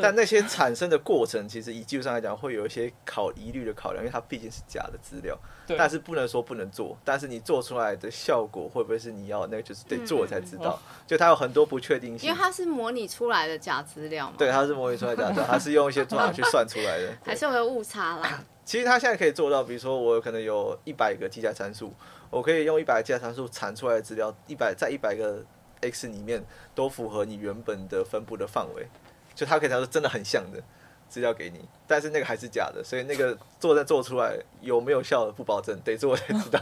[0.00, 5.36] 但那些产生的过程，其实以技术上来讲，会有一些考疑虑的考量，因为它毕竟是假的资料。
[5.76, 9.48] 但是不能说不能做，但是你做出来的效果会不会是你要的？
[9.48, 10.80] 那个就是得做才知道。
[11.04, 12.28] 就它有很多不确定性。
[12.28, 14.36] 因为它是模拟出来的假资料嘛。
[14.38, 17.12] 对，它是模拟出来的假资料，它是用一些做法去算出来的。
[17.26, 18.44] 还是会有误差啦。
[18.64, 21.92] 其实它现在可以做到，比如说我可能有一百个计价参数，
[22.30, 25.44] 我可以用一百个计价参数产出来的资料，一百在一百个
[25.80, 28.86] X 里面都符合你原本的分布的范围。
[29.34, 30.60] 就它可以说是真的很像的
[31.08, 36.60] 资料给你，但是那个还是假的，所以那个做再做出来有没有效的不保证，得做才知道。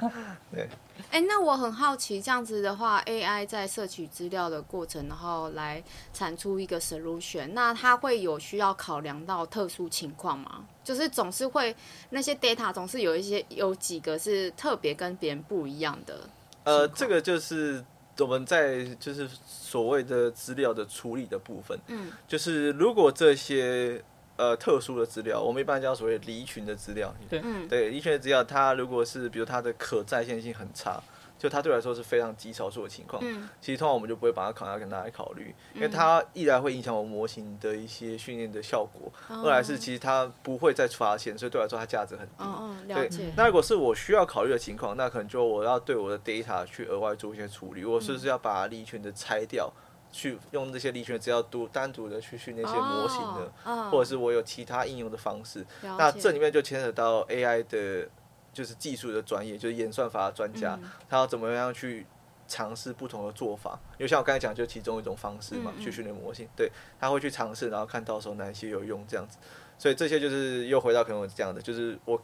[0.50, 0.66] 对。
[1.10, 5.84] 哎、欸，那我很好奇，这样子的话，AI 在摄取资料的过程，然后来
[6.14, 10.64] 产出一个 solution，那它会有需要考量到特殊情况吗？
[10.82, 11.76] 就是总是会
[12.08, 16.20] 那些 data 总是有一些有几个是特别跟别人不一样的。
[16.64, 17.84] 呃，这个就是。
[18.18, 24.02] 我们在就是所谓的资料的处理的部分，嗯，就是如果这些
[24.36, 31.02] 呃特殊的资料，我们一般叫所谓离群的资料，对，对，离群的资料，它如果是比如它的可再现性很差。
[31.38, 42.34] 就它对我来说是非常极少数的情况，嗯、其实通常我们就不会把它考量跟大家考虑，因为它一来会影响我们模型的一些训练的效果，嗯、二来是其实它不会再发现，所以对我来说它价值很低。
[42.38, 49.72] 哦、对，那如果是我需要考虑的情况，那可能就我要对我的 data 去额外做一些处理，我是不是要把离群的拆掉，
[50.10, 53.52] 去用这些离群的资料独单独的去训练一些模型呢？
[53.64, 55.64] 哦哦、或者是我有其他应用的方式？
[55.82, 58.08] 那这里面就牵扯到 AI 的。
[58.58, 62.04] 就是技术的专业，就是演算法的专家，嗯、他要怎么样去
[62.48, 63.78] 尝试不同的做法？
[63.98, 66.48] 因为像我刚才讲，就其中一种方式嘛，嗯嗯去训练模型。
[66.56, 66.68] 对，
[66.98, 69.38] 他会去尝试，然后看到时候哪一些有用这样子。
[69.78, 72.20] 所以这些就是又回到可能我讲的，就是我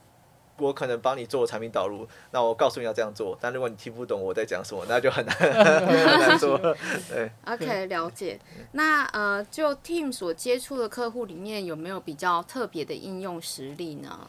[0.59, 6.59] 我可能帮你做产品导入，那我告诉你要这样做，但如果你听不懂我在讲什么，那就很难 很难做。
[7.09, 8.41] 对，OK，了解。
[8.73, 14.29] 那呃，就 Team 所接触的客户里面，有没有比较特别的应用实例呢？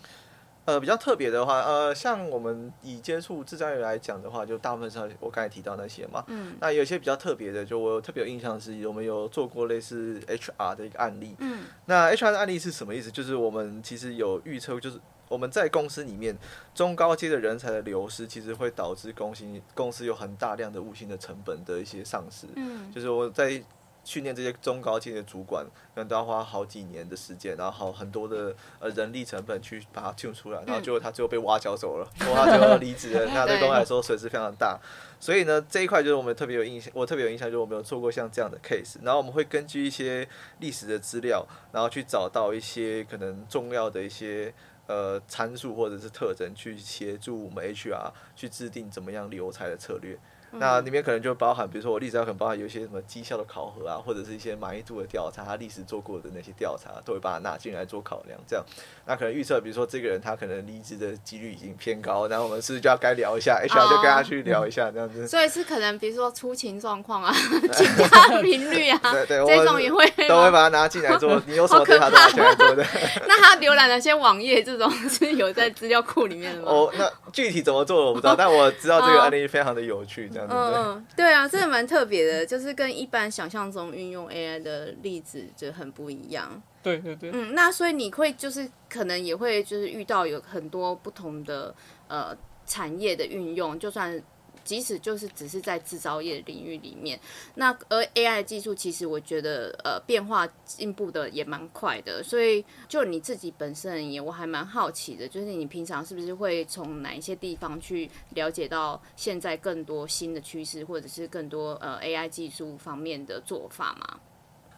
[0.65, 6.23] 呃，比较特别的话，呃，像我们以接触制造业来讲的话，就大部分上我刚才提到那些嘛。
[6.27, 6.55] 嗯。
[6.59, 11.35] 那有些比较特别的，就我特别有印象的是，我们有做过类似 HR 的一个案例。
[11.39, 11.65] 嗯。
[11.85, 13.09] 那 HR 的案例是什么意思？
[13.11, 14.99] 就是我们其实有预测，就是。
[15.27, 16.37] 我们在公司里面，
[16.75, 22.45] 中高阶的人才的流失，其实会导致公司公司有很大量的无形的成本的一些丧失。
[22.55, 23.59] 嗯，就是我在
[24.05, 34.79] 训练这些中高阶的主管，可能都要花好几年的时间，然后好很多的 呃人力成本去把它训出来，然后结果他最后被挖角走了，挖角了离职了，那对公司来说损失非常大。
[35.19, 40.27] 所以呢，这一块就是我们特别有印象，我特别有印象，就是我们有做过像这样的 case，然后我们会根据一些
[40.59, 44.53] 历史的资料，然后去找到一些可能重要的一些。
[44.87, 50.15] 呃，参数或者是特征去协助我们 HR 去制定怎么样留才的策略。
[50.59, 58.39] 那里面可能就包含，比如说我例子要可能包含有一些什么绩效的考核啊，或者是一些满意度的调查，他历史做过的那些调查，都会把它纳进来做考量。
[58.47, 58.65] 这样，
[59.05, 65.27] 那可能预测，比如说这个人他可能离职的几率已经偏高，然后我们是不是就要该聊一下，HR 就跟他去聊一下这样子。
[65.27, 67.33] 所以是可能比如说出勤状况啊，
[67.73, 71.41] 请假频率啊，对对，这种也会都会把它拿进来做。
[71.45, 72.85] 你有什么对他都拿进来做的？
[73.27, 74.63] 那他浏览了些网页？
[74.65, 76.71] 这种是有在资料库里面的吗？
[76.71, 81.25] 哦，那具体怎么做的我不知道，但我知道这个案例非常的有趣，这样子嗯，对。
[81.25, 86.61] 对啊，真的蛮特别的，就是跟一般想象中运用 AI 的例子就很不一样。
[86.83, 87.31] 对对对。
[87.33, 91.73] 嗯，那所以你会就是可能也会就是遇到有很多不同的
[92.07, 94.21] 呃产业的运用，就算。
[94.65, 97.17] 即使就是只是在制造业领域里面，
[97.53, 114.19] 那而 AI 技术其实我觉得呃变化进步的也蛮快的，所以就你自己本身而言，我还蛮好奇的，就是你平常是不是会从哪一些地方去了解到现在更多新的趋势，或者是更多呃 AI 技术方面的做法吗？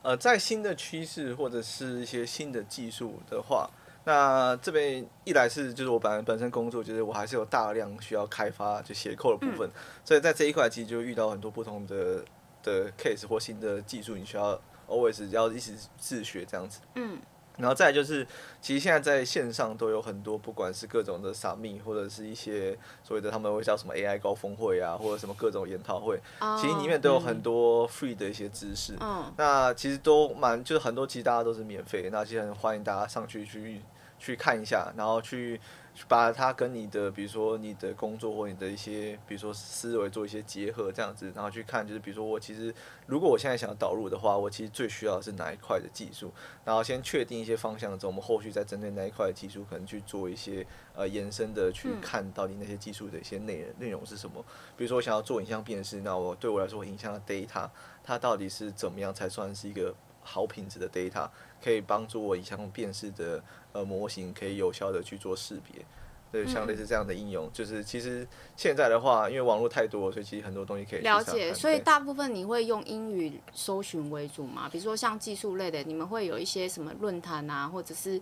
[0.04, 3.70] 呃，在新的趋势或者是一些新的技术的话。
[4.08, 9.72] 那这边一来是就是我本来本身工作就是我还是有大量需要开发就写 code 的部分，嗯、
[10.06, 12.24] 所以在这一块其实就遇到很多不同的
[12.64, 16.80] 的 case 或新的技术，你需要 always 要一直自学这样子。
[16.96, 17.20] 嗯。
[17.58, 18.26] 然后再来就是，
[18.62, 28.96] 其实现在在线上都有很多，不管是各种的 summit 或者是一些所谓的他们会叫什么 AI 高峰会啊，或者什么各种研讨会，oh, 其实里面都有很多 free 的一些知识。
[29.02, 29.34] 嗯。
[29.36, 33.82] 那其实都蛮就是很多，其实大家都是免费，那其实很欢迎大家上去去。
[34.20, 35.60] 去看一下，然后去
[36.08, 42.74] 把它跟你的，比如说你的工作或你的一些，比如说思维做一些结合，这样子，然后去看，就是比如说我其实
[43.08, 46.32] 如果我现在想要导入的话，我其实最需要的是哪一块的技术，
[46.64, 54.44] 然后先确定一些方向之后，我们后续再针对那一块的技术，可能去做一些呃延伸的去看到底那些技术的一些内内容是什么。
[54.76, 57.68] 比如说我想要做影像辨识，那我对我来说影像的 data
[58.04, 61.28] 它到底是怎么样才算是一个好品质的 data，
[61.64, 63.44] 可以帮助我影像辨识的。
[63.74, 65.86] 呃，模型可以有效的去做识别，
[66.32, 71.54] 对，像类似这样的应用，嗯、就是其实现在的话，因为网络太多，所以其实很多东西可以了解。
[71.54, 74.68] 所以大部分你会用英语搜寻为主嘛？
[74.68, 78.20] 比如说像技术类的，你们会有一些什么论坛啊，或者是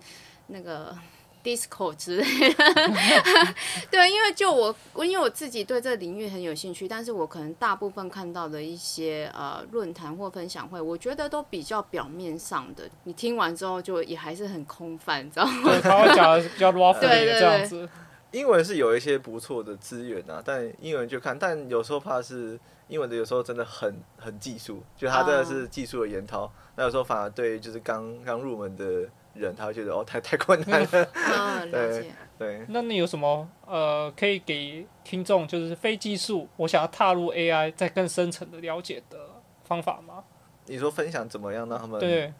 [0.48, 0.94] 那个。
[1.46, 2.64] Discord 之类的，
[3.88, 15.70] 对，因为就我，因为我自己对这个领域很有兴趣，但是我可能大部分看到的一些呃论坛或分享会，我觉得都比较表面上的，你听完之后就也还是很空泛，你知道吗？
[15.70, 17.88] 对，他会讲的比较 raw 这样子。
[18.32, 29.08] 英文是有一些不错的资源啊，但英文就看，但有时候怕是英文的，有时候真的很很技术，就它真的是技术的研讨，那有时候反而对就是刚刚入门的。
[29.38, 31.08] 人他会觉得哦，太太困难了。
[31.14, 32.66] 嗯、 对对。
[32.68, 39.18] 那你有什么呃，可以给听众就是非技术，我想要踏入 AI，再更深层的了解的
[39.64, 40.24] 方法吗？
[40.66, 42.32] 你说分享怎么样让他们对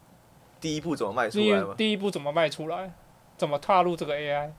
[0.61, 1.75] 第一步怎么迈出来吗？
[1.77, 2.93] 第一步怎么迈出来？
[3.37, 4.51] 怎么踏入这个 AI？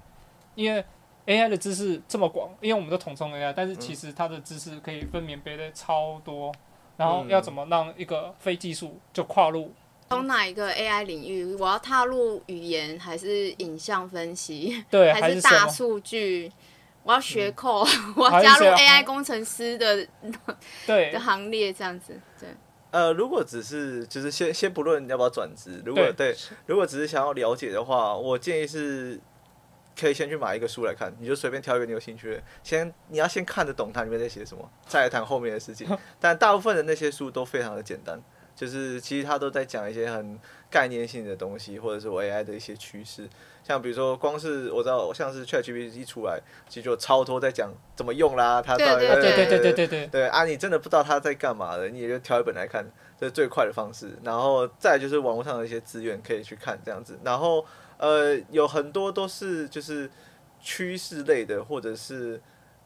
[0.56, 0.84] 因为
[1.26, 6.54] AI 的知识这么广，因为我们都统称 AI，但是其实它的知识可以分门别类超多。
[6.96, 9.72] 然后要怎么让一个非技术就跨入？
[10.10, 11.56] 从哪一个 AI 领域？
[11.56, 14.84] 我要踏入语言，还是影像分析？
[14.90, 16.52] 对，还是大数据？
[17.04, 20.06] 我要学 code，、嗯、 我要加入 AI 工程师的
[20.86, 22.20] 对 的行列，这样子。
[22.40, 22.50] 对。
[22.92, 29.20] 呃，如果只是就是先先不论要不要转职，如果对，对，如果只是想要了解的话，我建议是
[30.00, 35.86] 可以先去买一个书来看，你就随便挑一个你有兴趣的，先你要先看得懂它里面在写什么，再来谈后面的事情。
[36.20, 38.22] 但大部分的那些书都非常的简单。
[38.58, 43.30] 就是其实他都在讲一些很概念性的东西或者是我 ai 的一些趋势。
[43.64, 52.84] 像比如说光是我知道像是 chatgpt 出来其实就超脱在讲怎么用啦它到底对对对对对对啊你真的不知道它在干嘛的你也就挑一本来看
[53.20, 54.18] 这是最快的方式。
[54.24, 57.20] 然后再就是网络上的一些资源可以去看这样子。
[57.24, 57.64] 然后
[58.00, 60.10] 呃有很多都是就是
[60.60, 62.42] 趋势类的或者是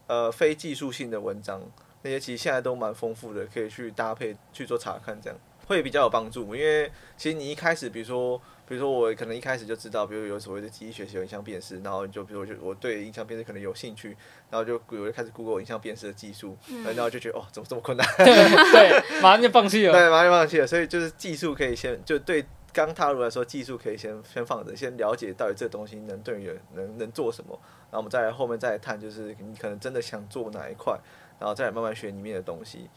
[0.06, 1.62] 呃非技术性的文章
[2.02, 5.38] 那些其实现在都蛮丰富的可以去搭配去做查看这样。
[5.66, 6.54] 会比较有帮助。
[6.54, 8.40] 因为其实你一开始，比如说。
[8.64, 14.16] 比如说我可能一开始就知道，比如有所谓的机器学习有影像辨识，然后就比如我就我对影像辨识可能有兴趣，
[14.48, 18.06] 然后就我就开始 Google 影像辨识的技术，嗯、然后就觉得哦，怎么这么困难？
[18.16, 19.92] 对，对，马上就放弃了。
[19.92, 20.66] 对，马上就放弃了。
[20.66, 27.58] 所以就是技术可以先就对刚踏入来说，技术可以先先放着，先了解到底这东西能对人能能做什么，
[27.90, 30.98] 然后我们再来后面再来谈，就是你可能真的想做哪一块，
[31.38, 32.88] 然后再来慢慢学里面的东西。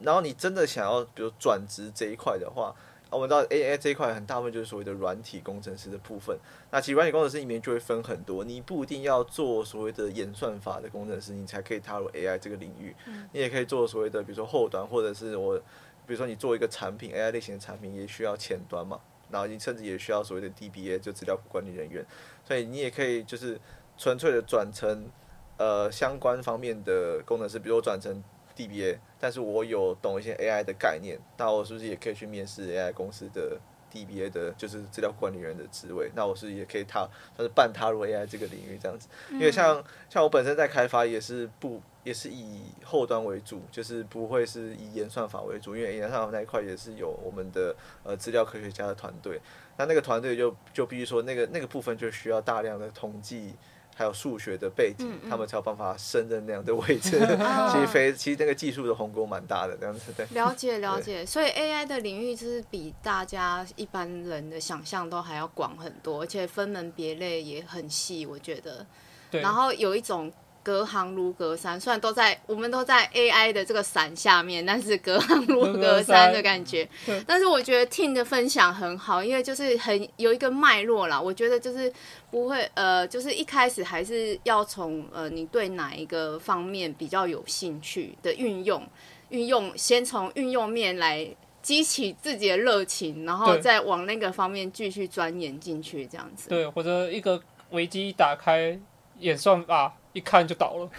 [0.00, 2.74] 然后你真的想要比如转职这一块的话。
[3.12, 6.38] 我们知道 AI 这一块很大部分就是所谓的软体工程师的部分。
[6.70, 12.94] 那其实软体工程师里面就会分很多，你不一定要做所谓的演算法的工程师，你才可以踏入 AI 这个领域。
[13.32, 15.58] 你也可以做所谓的，比如说后端，或者是我，
[16.06, 19.00] 比如说你做一个产品 AI 类型的产品，也需要前端嘛。
[19.28, 22.06] 然后你甚至也需要所谓的 DBA，就资料库管理人员。
[22.44, 23.58] 所以你也可以就是
[23.98, 25.10] 纯粹的转成
[25.56, 28.22] 呃相关方面的工程师，比如转成。
[28.68, 33.58] DBA，但是我有懂一些 AI 的概念，那我是不是也可以去面试 AI 公司的
[33.90, 36.10] DBA 的，就是资料管理员的职位？
[36.14, 39.08] 那我是不是也可以踏，算是半踏入 AI 这个领域这样子。
[39.32, 49.40] 因为像像我本身在开发也是不也是以后端为主，就是不会是以演算法为主，因为演算法那一块也是有我们的呃资料科学家的团队，
[49.78, 53.54] 那那个团队就就必须说那个那个部分就需要大量的统计。
[54.00, 57.20] 还有数学的背景，嗯嗯、他们才有办法胜任那样的位置。
[57.70, 60.24] 其实非，其实那个技术的鸿沟蛮大的，这样子对。
[60.30, 68.86] 了解了解，所以 AI 的领域就是比大家一般人的想象都还要广很多，而且分门别类也很细，我觉得。
[69.32, 70.32] 然后有一种。
[70.62, 76.86] 隔行如隔山，虽然都在我们都在 AI 的这个伞下面，但是隔行如隔山的感觉。
[77.26, 81.20] 但是我觉得 Tin 的分享很好，因为就是很有一个脉络啦。
[81.20, 81.90] 我觉得就是
[82.30, 88.86] 不会呃，就是一开始还是要从呃你对哪一个方面比较有兴趣的运用，
[89.30, 91.26] 运用先从运用面来
[91.62, 96.50] 激起自己的热情，然后再往那个方面继续钻研进去，这样子。
[96.50, 98.78] 对，或者一个维基打开
[99.20, 99.94] 演算法。
[100.12, 100.90] 一看就倒了，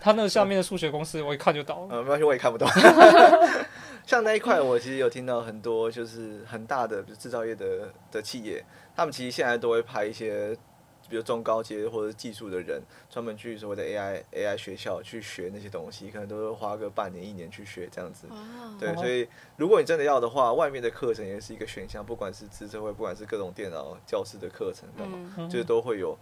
[0.00, 1.88] 他那个下面的数学公式，我一看就倒了。
[1.90, 2.68] 嗯，没关系，我也看不懂。
[4.06, 8.64] 像那一块，我其实有听到很多，就是很大的比如制造业的的企业，
[8.96, 10.56] 他们其实现在都会派一些，
[11.08, 18.26] 比如中高阶或者技术的人，专门去所谓的 AI AI 学校去学那些东西，可能都是花个半年一年去学这样子。
[18.80, 26.18] 对，所以如果你真的要的话，外面的课程也是一个选项，不管是资社会，不管是各种电脑教室的课程，干嘛，就是都会有。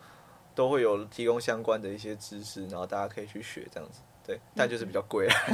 [0.58, 5.28] 都会有提供相关的一些知识，然后大家可以去学这样子，对，但就是比较贵。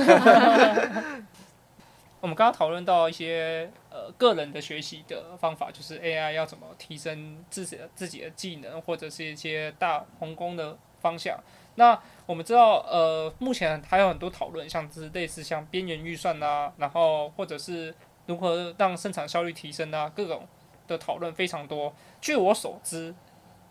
[2.23, 11.39] 我们刚刚讨论到一些呃个人的学习的方法，就是 AI 要怎么提升自己的自己的技能，或者是一些大宏观的方向。
[11.75, 20.49] 那我们知道，呃，目前还有很多讨论，像是类似像边缘预算啊，然后或者是如何让生产效率提升啊，各种
[20.89, 21.95] 的讨论非常多。
[22.23, 23.15] 据我所知。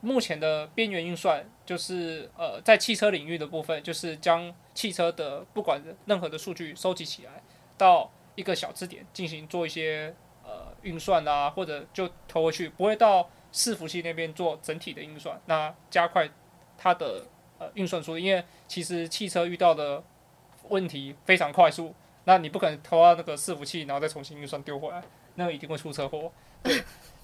[0.05, 7.41] 目前的边缘运算就是呃，在汽车领域的部分，就是将汽车的不管任何的数据收集起来，
[7.77, 10.13] 到一个小支点进行做一些
[10.43, 16.29] 呃运算啊，或者就投回去，不会到伺服器那边做整体的运算，那加快
[16.77, 17.25] 它的
[17.57, 20.03] 呃运算速度，因为其实汽车遇到的
[20.67, 25.01] 问题非常快速，那你不可能投到那个伺服器，然后再重新运算丢回来，
[25.35, 26.29] 那一定会出车祸。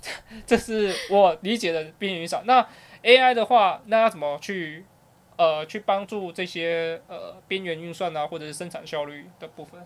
[0.45, 2.43] 这是我理解的边缘运算。
[2.45, 2.67] 那
[3.03, 4.85] AI 的话，那要怎么去
[5.37, 9.85] 呃去帮助这些呃边缘运算啊，或者是生产效率的部分？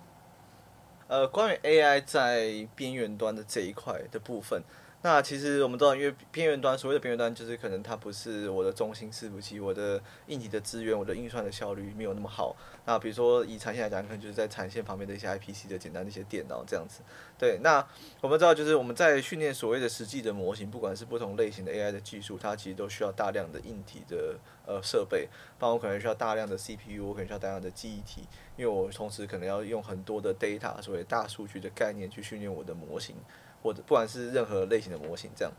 [1.07, 4.63] 呃，关于 AI 在边缘端的这一块的部分。
[5.05, 12.55] 那其实我们知道，因为边缘端，所谓的边缘端就是可能它不是我的中心伺服器，我的硬体的资源，我的运算的效率没有那么好。
[12.85, 17.01] 那比如说以产线来讲，可能就是在产线旁边的一些 IPC 的简单的一些电脑这样子。
[17.37, 17.85] 对，那
[18.21, 25.27] 我们知道，就是我们在训练所谓的实际的模型，不管是不同类型的 AI 的技术，它其实都需要大量的硬体的呃设备，
[25.59, 28.21] 包括可能需要大量的 CPU，我可能需要大量的记忆体，
[28.55, 33.17] 因为我同时可能要用很多的 data，所谓大数据的概念去训练我的模型。
[33.63, 35.51] 或者不管是任何类型的模型，这样，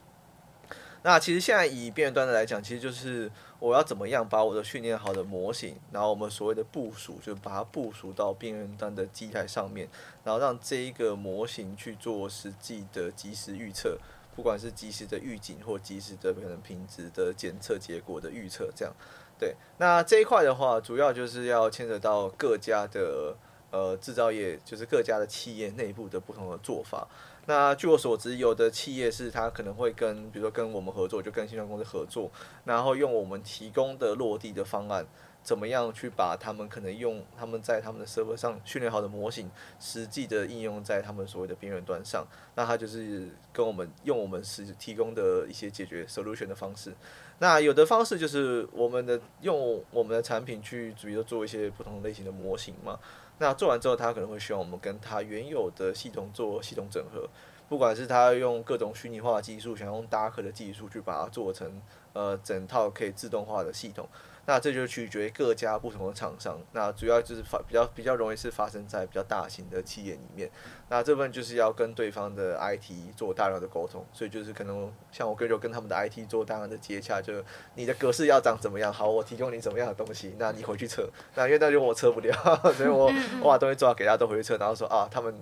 [1.02, 9.88] 那其实现在以边缘端的来讲，其实就是我要怎么样把我的训练好的模型，然后我们所谓的部署，就把它部署到边缘端的机台上面，
[10.22, 13.98] 然后让这一个模型去做实际的即时预测，
[14.34, 18.94] 不管是即时的预警或即时的可能品质的检测结果的预测，这样。
[19.38, 23.36] 对，那这一块的话，主要就是要牵扯到各家的
[23.70, 27.06] 呃制造业，就是各家的企业内部的不同的做法。
[27.46, 32.30] 那据我所知，有的企业是他可能会跟，比如说跟我们合作，就跟新创公司合作，
[32.64, 35.04] 然后用我们提供的落地的方案，
[35.42, 42.26] 怎么样去把他们可能用他们在他们的设备上训练好的模型，实际的应用在他们所谓的边缘端上。
[42.54, 46.94] 那他就是跟我们用我们是提供的一些解决 solution 的方式。
[47.40, 52.98] 那有的方式就是我们的用我们的产品去，比如说做一些不同类型的模型嘛。
[53.38, 57.28] 那做完之后，他可能会需要我们跟他原有的系统做系统整合，
[57.68, 61.82] 不管是他用各种虚拟化技术，想用 Docker 的技术去把它做成
[62.12, 64.08] 呃整套可以自动化的系统。
[64.46, 66.60] 那这就取决于各家不同的厂商。
[66.72, 70.50] 那主要就是发比较比较容易是发生在比较大型的企业里面。
[70.88, 77.32] 那这部分就是要跟对方的 IT 做大量的沟通，所以就是可能像我跟就跟他们的 IT 做大量的接洽，就
[77.74, 78.92] 你的格式要长怎么样？
[78.92, 81.08] 好，我提供你怎么样的东西，那你回去测。
[81.34, 82.32] 那因为那就我测不了，
[82.76, 85.34] 所以我我把东西做好给大家都回去测，然后说啊，他们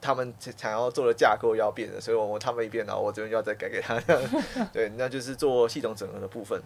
[0.00, 4.00] 他们想要做的架构要变的，所以我他们一变，然后我这边要再改给他。
[4.72, 6.62] 对，那就是做系统整合的部分。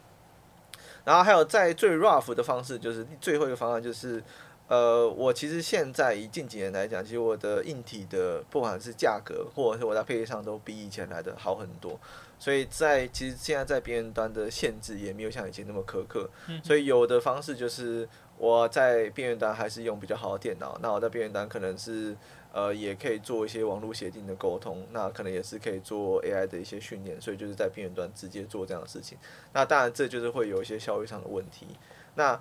[1.04, 4.22] 然后还有在最 rough 的方式，就是最后一个方案，就是，
[4.68, 12.00] 呃，我其实现在以近几年来讲，其实我的硬体的不管是价格或者是我在配置上都比以前来的好很多，
[12.38, 16.28] 所以在其实现在在边缘端的限制也没有像以前那么苛刻，
[16.62, 22.16] 所以有的方式就是我在边缘端还是用比较好的电脑，那我在边缘端可能是。
[22.54, 29.18] 呃，也可以做一些网络协定的沟通，那可能也是可以做 AI 的一些训练，所以就是在边缘端直接做这样的事情。
[29.52, 31.66] 那当然，这就是会有一些效率上的问题。
[32.14, 32.40] 那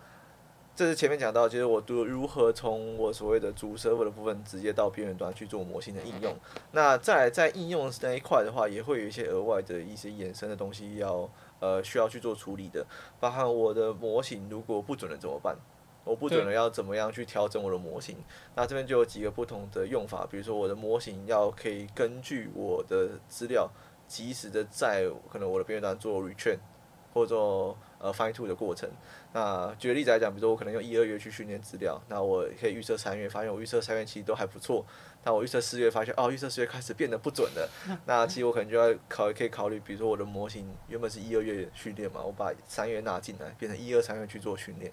[0.76, 6.36] 这是前面讲到，就是我如如何从我所谓的主 server 的部分直接到边缘端去做模型的应用。
[6.74, 11.28] 那再来在应用那一块的话，也会有一些额外的一些衍生的东西要
[11.60, 12.86] 呃需要去做处理的，
[13.20, 15.58] 包含我的模型如果不准了怎么办？
[16.04, 18.18] 我不准了要怎么样去调整我的模型？
[18.56, 23.70] 那这边就有几个不同的用法，比如说我的模型要可以根据我的资料，
[24.08, 26.58] 及时的在可能我的边缘端做 retrain
[27.14, 27.36] 或者
[28.00, 28.90] 呃 fine tune 的过程。
[29.34, 34.86] 那举个例子来讲，比如说我可能用一二月去训练资料，那我可以预测三月，发现我预测三月其实都还不错。
[35.24, 37.70] 那我预测四月发现哦，预测四月开始变得不准了。
[38.06, 44.92] 那其实我可能就要考可以考虑，比如说我的模型原本是一二月训练嘛，我把三月纳进来，变成一二三月去做训练。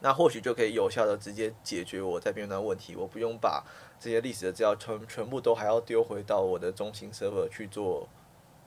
[0.00, 3.62] 那或许就可以有效的直接解决我在边缘端问题，我不用把
[3.98, 8.08] 这些历史的资料全全部都还要丢回到我的中心 server 去做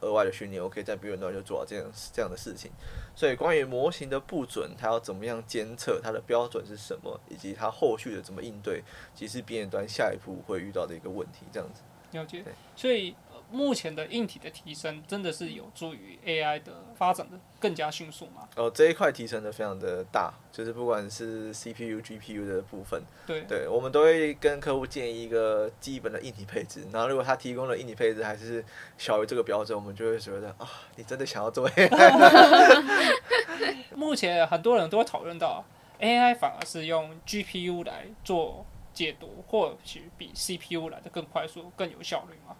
[0.01, 2.71] 额外的训练，我可以在边缘端就做到这样这样的事情。
[3.15, 8.83] 所以关于模型的不准，它要怎么样监测，它的标准是什么，以及它后续的怎么应对，
[9.15, 11.81] 其实边缘端下一步会遇到的一个问题，这样子。
[12.11, 12.43] 了解。
[12.75, 13.15] 所以。
[13.53, 18.49] 目前的硬体的提升，真的是有助于 AI 的发展的更加迅速吗？
[18.55, 26.83] 哦，这一块提升的非常的大，就是不管是 CPU、GPU 的部分，对，对，我们都会跟客户建议一个基本的硬体配置。
[26.91, 28.65] 然后如果他提供的硬体配置还是
[28.97, 32.83] 小于这个标准，我们就会觉得啊，你真的想要做 AI？
[33.95, 35.63] 目前很多人都会讨论到
[35.99, 42.55] AI 反而是用 GPU 来做解读，或许比 CPU 来的更快速、更有效率吗？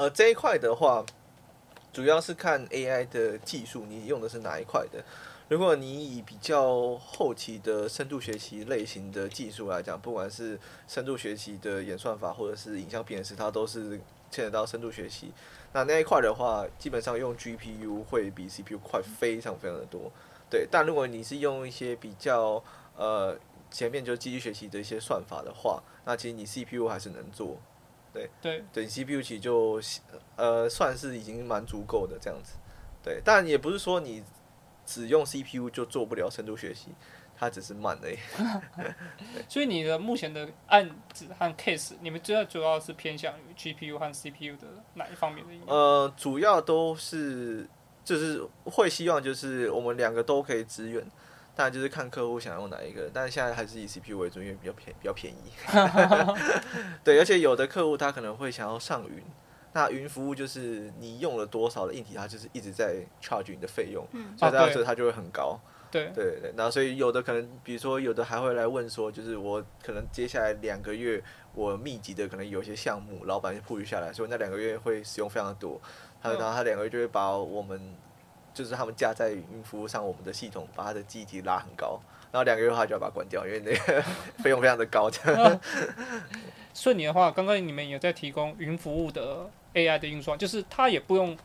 [0.00, 1.04] 呃，这一块的话，
[1.92, 5.04] 主要是看 AI 的技术，你用的是哪一块的。
[5.46, 15.34] 如果你以比较后期的深度学习类型的技术来讲，不管是深度学习的演算法，或者是影像辨识，它都是牵扯到深度学习。
[15.74, 20.10] 那那一块的话，基本上用 GPU 会比 CPU 快非常非常的多。
[20.48, 22.64] 对，但如果你是用一些比较
[22.96, 23.36] 呃
[23.70, 27.58] 前面就机器学习的一些算法的话，那其实你 CPU 还是能做。
[28.12, 29.80] 对对对，CPU 其实就
[30.36, 32.54] 呃算是已经蛮足够的这样子，
[33.02, 34.22] 对，但也不是说你
[34.84, 36.88] 只用 CPU 就做不了深度学习，
[37.36, 38.16] 它只是慢而已。
[39.48, 45.68] 所以你的目前的案子和 case，你们主要主要是偏向于 GPU 和 CPU 的哪一方面的应用？
[45.68, 47.68] 呃，主要都是
[48.04, 51.04] 就是会希望就是我们两个都可以支援。
[51.60, 55.52] 当然就是看客户想用哪一个，但是现在还是以 CPU 为主，因为比较便比较便宜。
[57.04, 59.22] 对，而且有的客户他可能会想要上云，
[59.74, 65.60] 那云服务就是你用了多少的硬体，它就是一直在 charge 你的费用，嗯、所以到时候它就会很高。
[65.90, 71.22] 对对对，然后所以有的可能，比如说有的还会来问说，就是我可能接下来两个月
[71.54, 75.78] 我密集的可能有些项目，老板就赋予下来，所以那两个月会使用非常的多，
[76.22, 77.78] 他然后他两个月就会把我们
[78.54, 82.00] 就是他们架在云服务上我们的系统，把它的记忆体拉很高，
[82.32, 84.02] 然后两个月的话就要把它关掉，因为那个
[84.42, 85.10] 费用非常的高。
[85.10, 85.60] 这样。
[86.74, 91.36] 顺你的话，刚刚你们也在提供云服务的 AI 的运算，就是它也不用。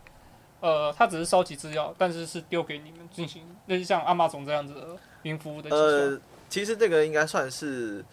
[0.61, 4.87] 呃，它只是收集资料，但是是丢给你们进行，类似像阿马总这样子的
[5.21, 5.69] 云服务的。
[5.69, 8.03] 呃，其实这个应该算是，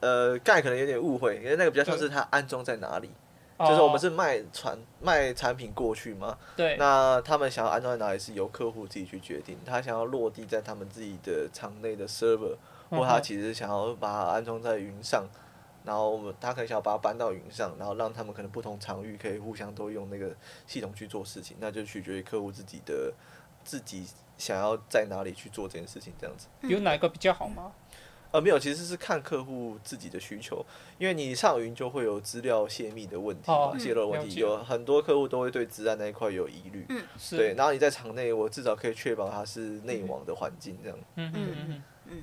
[0.00, 3.10] 呃，盖可能有点误会，因为那个比较像是它安装在哪里，
[3.68, 6.36] 就是我们是卖传卖产品过去嘛。
[6.56, 6.76] 对。
[6.76, 12.56] 那他们想要安装在哪里是由客户自己去决定，他想要落地在他们自己的厂内的 server，
[12.88, 15.26] 或他其实想要把它安装在云上。
[15.82, 20.30] 然后我们他可能想要把它搬到云上，然后让他们可能不同场域可以互相都用那个
[20.66, 23.10] 系统去做事情，那就取决于客户自己的
[23.64, 24.06] 自己
[24.36, 26.48] 想要在哪里去做这件事情，这样子。
[26.60, 27.72] 有哪个比较好吗？
[28.32, 30.64] 呃，没有，其实是看客户自己的需求，
[30.98, 36.86] 因为你上云就会有资料泄密的问题嘛，泄露问题，有很多客户都会对资安那一块有疑虑。
[36.88, 40.98] 嗯，对，然后你在场内，我至少可以确保它是内网的环境这样。
[41.16, 42.22] 嗯嗯嗯嗯。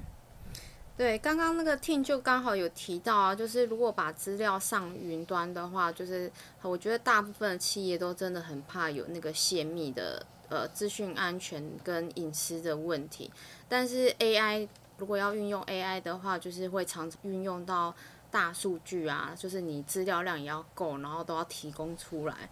[0.95, 6.31] 对，刚刚那个 Tim 就刚好有提到啊，就是如果把资料上云端的话，就是
[6.63, 13.29] 我觉得大部分的企业都真的很怕有那个泄密的呃资讯安全跟隐私的问题。
[13.69, 14.67] 但是 AI
[14.97, 17.93] 如果要运用 AI 的话，就是会常运用到
[18.31, 22.49] 大数据啊，就是你资料量也要够，然后都要提供出来。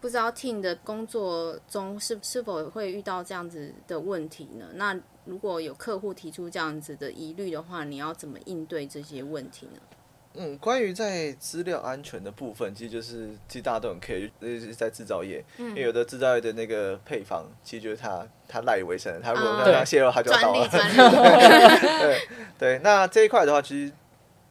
[0.00, 4.66] 不知道 Team 的工作中是是否会遇到这样子的问题呢？
[4.74, 9.80] 那如果有客户提出这样子的疑虑的话，你要怎么应对这些问题呢？
[10.38, 20.68] 嗯，关于在资料安全的部分，其实就是其实大家都很 care，就是在制造业，嗯、因为有的制造业的那个配方，其实就是他他赖以为生，他如果让他泄露，他就要倒了。
[22.00, 22.20] 对
[22.58, 23.92] 对，那这一块的话，其实。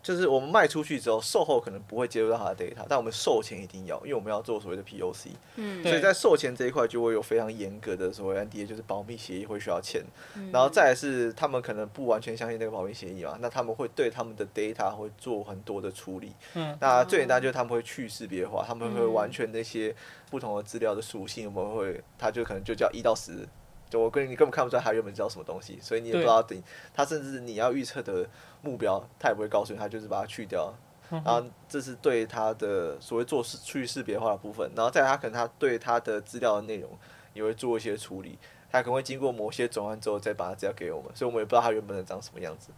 [0.08, 10.02] 就是我们卖出去之后，售后可能不会接触到他的 data，但我们售前一定要，因为我们要做所谓的 POC，嗯，所以在售前这一块就会有非常严格的所谓 NDA，就是保密协议会需要签，
[10.36, 19.94] 嗯、然后再来是他们可能不完全相信那个保密协议嘛，那他们会对他们的 data 会做很多的处理，嗯，那最简单就是他们会去识别化，他们会完全那些
[20.32, 23.46] 不同的资料的属性，我们会，他就可能就叫一到十。
[23.90, 26.62] 就我跟你，你根本看不出来他原本知道什么东西，所以你也不知道等
[26.94, 28.28] 他，甚至你要预测的
[28.62, 30.74] 目标，他也不会告诉你，他就是把它去掉。
[31.10, 36.90] 然后这是对他的所谓做去识别化的部分，然后再来他可能他对他的资料的内容
[37.34, 38.38] 也会做一些处理，
[38.70, 42.72] 他可能会经过某些转换之后再把它资料给我们，所以我们也不知道他原本的长什么样子。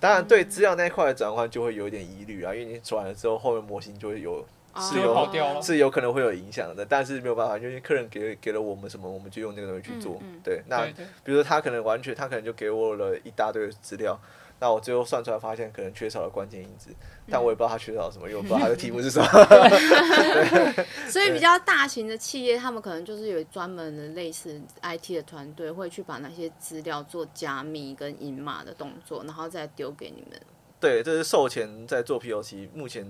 [0.00, 4.44] 当然对资料那一块的转换就会有一点疑虑啊，因为你转了之后，后面模型就会有。
[4.78, 10.18] 是有是有可能会有影响的，但是没有办法，因为客人给给了我们什么，我们就用那个东西去做。
[10.22, 10.84] 嗯嗯、对，那
[11.24, 14.18] 比如说他可能完全，他可能就给我了一大堆资料，
[14.58, 16.90] 那我最后算出来发现可能缺少了关键因子，
[17.30, 19.26] 但我也不知道他缺少什么，因为我不知道他的题目是什么。
[21.08, 30.40] 所以比较大型的企业，他们可能就是有专门的类似 IT 的团队，会去把那些资料做加密跟隐码的动作，然后再丢给你们。
[30.78, 33.06] 对，这是售前在做 POC，目前。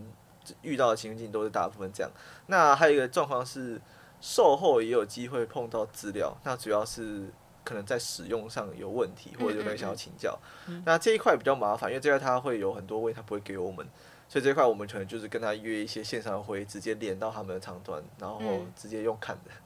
[0.63, 2.11] 遇到的情境都是大部分这样，
[2.47, 3.81] 那还有一个状况是，
[4.21, 7.31] 售后也有机会碰到资料，那主要是
[7.65, 10.39] 可能在使用上有问题，或者有人想要请教。
[10.67, 13.87] 嗯嗯嗯，那这一块比较麻烦，因为这块他会有很多问题，他不会给我们，
[14.29, 18.41] 所以这一块我们可能就是跟他约一些线上的会，直接连到他们的长端，然后
[18.75, 19.51] 直接用看的。
[19.51, 19.63] 嗯、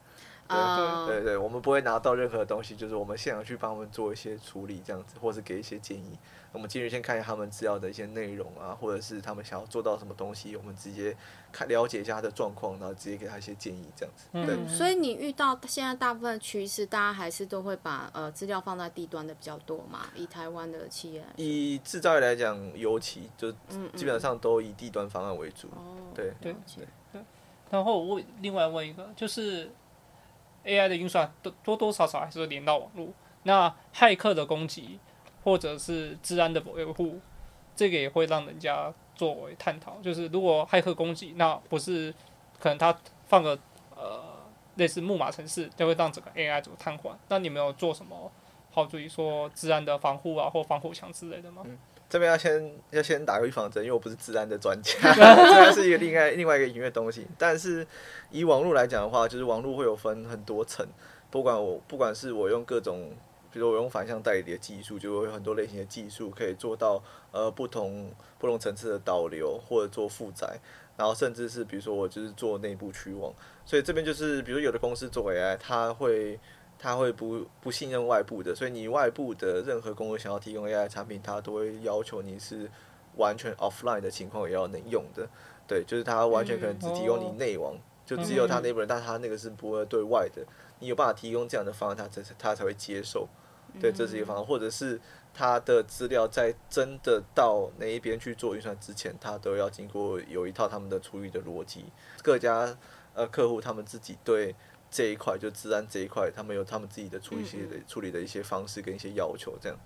[1.07, 6.19] 对对对，我们不会拿到任何东西，就是我们现场去帮他们做一些处理，这样子，或是给一些建议。
[6.53, 11.17] 我们进去先看一下他们资料的一些内容啊，或者是他们想要做到什么东西，我们直接
[11.53, 14.27] 看了解一下他的状况，然后直接给他一些建议，这样子。
[14.33, 14.57] 对。
[14.57, 20.09] 嗯，所以你遇到现在大部分趋势，大家还是都会把呃资料放在地端的比较多嘛？
[20.17, 23.53] 以台湾的企业，以制造业来讲，尤其就
[23.95, 25.69] 基本上都以地端方案为主。
[25.69, 26.85] 哦，对对对。
[27.71, 29.71] 然后我问另外问一个，就是
[30.65, 33.09] AI 的运算多多多少少还是会连到网络，
[33.43, 34.99] 那骇客的攻击。
[35.43, 37.19] 或者是治安的维护，
[37.75, 39.97] 这个也会让人家作为探讨。
[40.03, 42.15] 就是如果骇客攻击，那不是
[42.59, 42.95] 可能他
[43.27, 43.59] 放个
[43.97, 44.23] 呃
[44.75, 47.13] 类似木马程式，就会让整个 AI 怎么瘫痪？
[47.29, 48.31] 那你们有做什么
[48.71, 51.65] 好注意说治安的防护啊，或防火墙之类的吗？
[52.11, 57.27] 这边要先要先打个预防针，因为我不是治安的专家， 这是一个另外另外一个音乐东西。
[57.39, 57.87] 但是
[58.31, 60.87] 以网络来讲的话，就是网络会有分很多层，
[61.31, 63.11] 不管我不管是我用各种。
[63.53, 67.03] 比如我用反向代理的技术，就会有很多类型的技术可以做到
[67.33, 68.09] 呃不同
[68.39, 70.57] 不同层次的导流或者做负载，
[70.97, 73.35] 然后甚至是比如说我就是做内部驱网，
[73.65, 76.39] 所以这边就是比如有的公司做 AI，它会
[76.83, 82.71] 他会不不信任外部的，所以你外部的任何公司想要提供 AI 产品，他都会要求你是
[83.19, 85.29] 完全 offline 的情况也要能用的。
[85.69, 87.77] 对，就是他完全可能只提供你内网，
[88.07, 90.43] 就只有他内部人，但他那个是不会对外的。
[90.79, 93.29] 你有办法提供这样的方案，他才他才会接受。
[93.79, 94.99] 对，这是一个方案，或者是
[95.35, 101.85] 他的资料在真的到那一边去做运算之前，他都要经过有一套他们的处理的逻辑。
[102.23, 102.75] 各家
[103.13, 104.55] 呃客户他们自己对。
[104.91, 109.79] 这一块就治安这一块，他们有他们自己的处理一些的处理的一些方式跟一些要求，这样。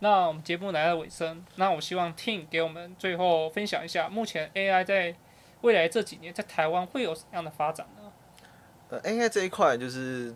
[0.00, 5.14] 那我们节目来到尾声，那我希望 Tim 给我们最后分享一下，目前 AI 在
[5.60, 8.12] 未来这几年在台湾会有什么样的发展呢？
[8.90, 10.34] 呃，AI 这一块就是。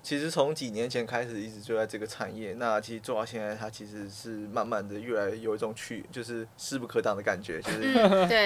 [0.00, 7.92] 其实从几年前开始一直就在这个产业，那其实做到现在，它其实是慢慢的越来越有一种去就是势不可挡的感觉， 就是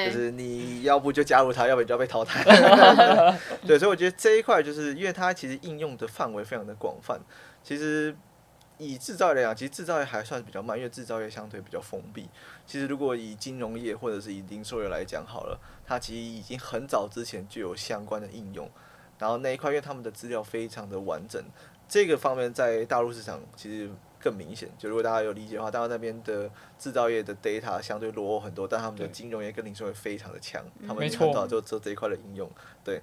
[0.07, 2.43] 就是你要不就加入它，要不然就要被淘汰。
[3.65, 7.21] 对，所以我觉得这一块就是因为它其实应用的范围非常的广泛。
[7.63, 8.17] 其实
[8.79, 12.29] 以制造业来讲，其实制造业还算比较慢，因为制造业相对比较封闭。
[12.67, 18.69] 其实如果以金融业或者是以零售业来讲好了，它其实已经很早之前就有相关的应用。
[19.23, 21.41] 然后那一块，因为他们的资料非常的完整，
[21.89, 24.69] 这个方面在大陆市场其实更明显。
[24.77, 32.51] 就如果大家有理解的话，大陆那边的制造业的 data 相对落后很多，但他们的金融业跟零售业非常的强，他们很早就做这一块的应用。
[32.83, 33.01] 对，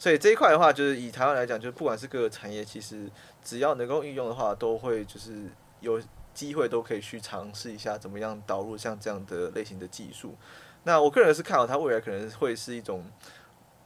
[0.00, 3.08] 所以这一块的话，就是以台湾来讲，就是不管是各个产业，其实
[3.44, 5.44] 只要能够运用的话，都会就是
[5.78, 6.02] 有
[6.34, 10.34] 机会都可以去尝试一下怎么样导入像这样的类型的技术。
[10.82, 13.04] 那我个人是看好它未来可能会是一种。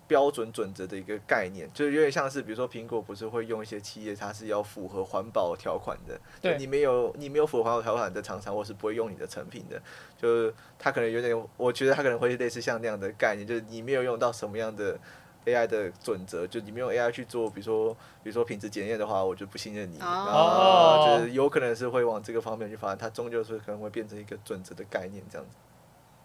[0.09, 9.80] 标准准则的一个概念，就是有点像是，比如说苹果不是会用一些企业，它是要符合环保条款的，对，你没有你没有符合环保条款的厂商，我是不会用你的成品的。
[10.16, 14.98] 就是它可能有点，我觉得它可能会类似像那样的概念，就是你没有用到什么样的
[15.44, 17.92] AI 的准则，就你没有 AI 去做，比如说
[18.22, 19.98] 比如说品质检验的话，我就不信任你。
[19.98, 20.04] 哦。
[20.04, 25.57] 然后就是有可能是会往这个方面去发展，它终究是可能会变成一个准则的概念这样子。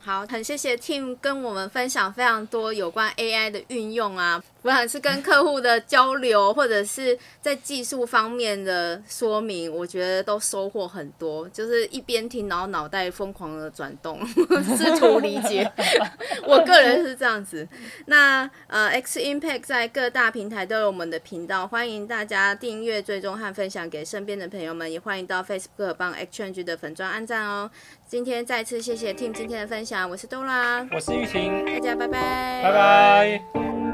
[0.04, 4.43] 好，很谢谢 Tim 跟我们分享非常多有关 AI 的运用啊。
[4.62, 11.49] 不管是跟客户的交流，或者是在技术方面的说明，我觉得都收获很多。
[11.49, 14.24] 就是一边听，然后脑袋疯狂的转动，
[14.78, 15.70] 试图理解。
[16.45, 17.68] 我个人是这样子。
[18.05, 24.91] 那呃，X Impact 在各大平台都有我们的频道，欢迎大家订阅、追踪和分享给身边的朋友们。
[24.91, 27.72] 也欢迎到 Facebook 帮 XChange 的粉砖按赞哦。
[28.07, 33.91] 今天再次谢谢 Tim 今天的分享，我是 Dora，我是玉婷，大家拜拜，拜拜。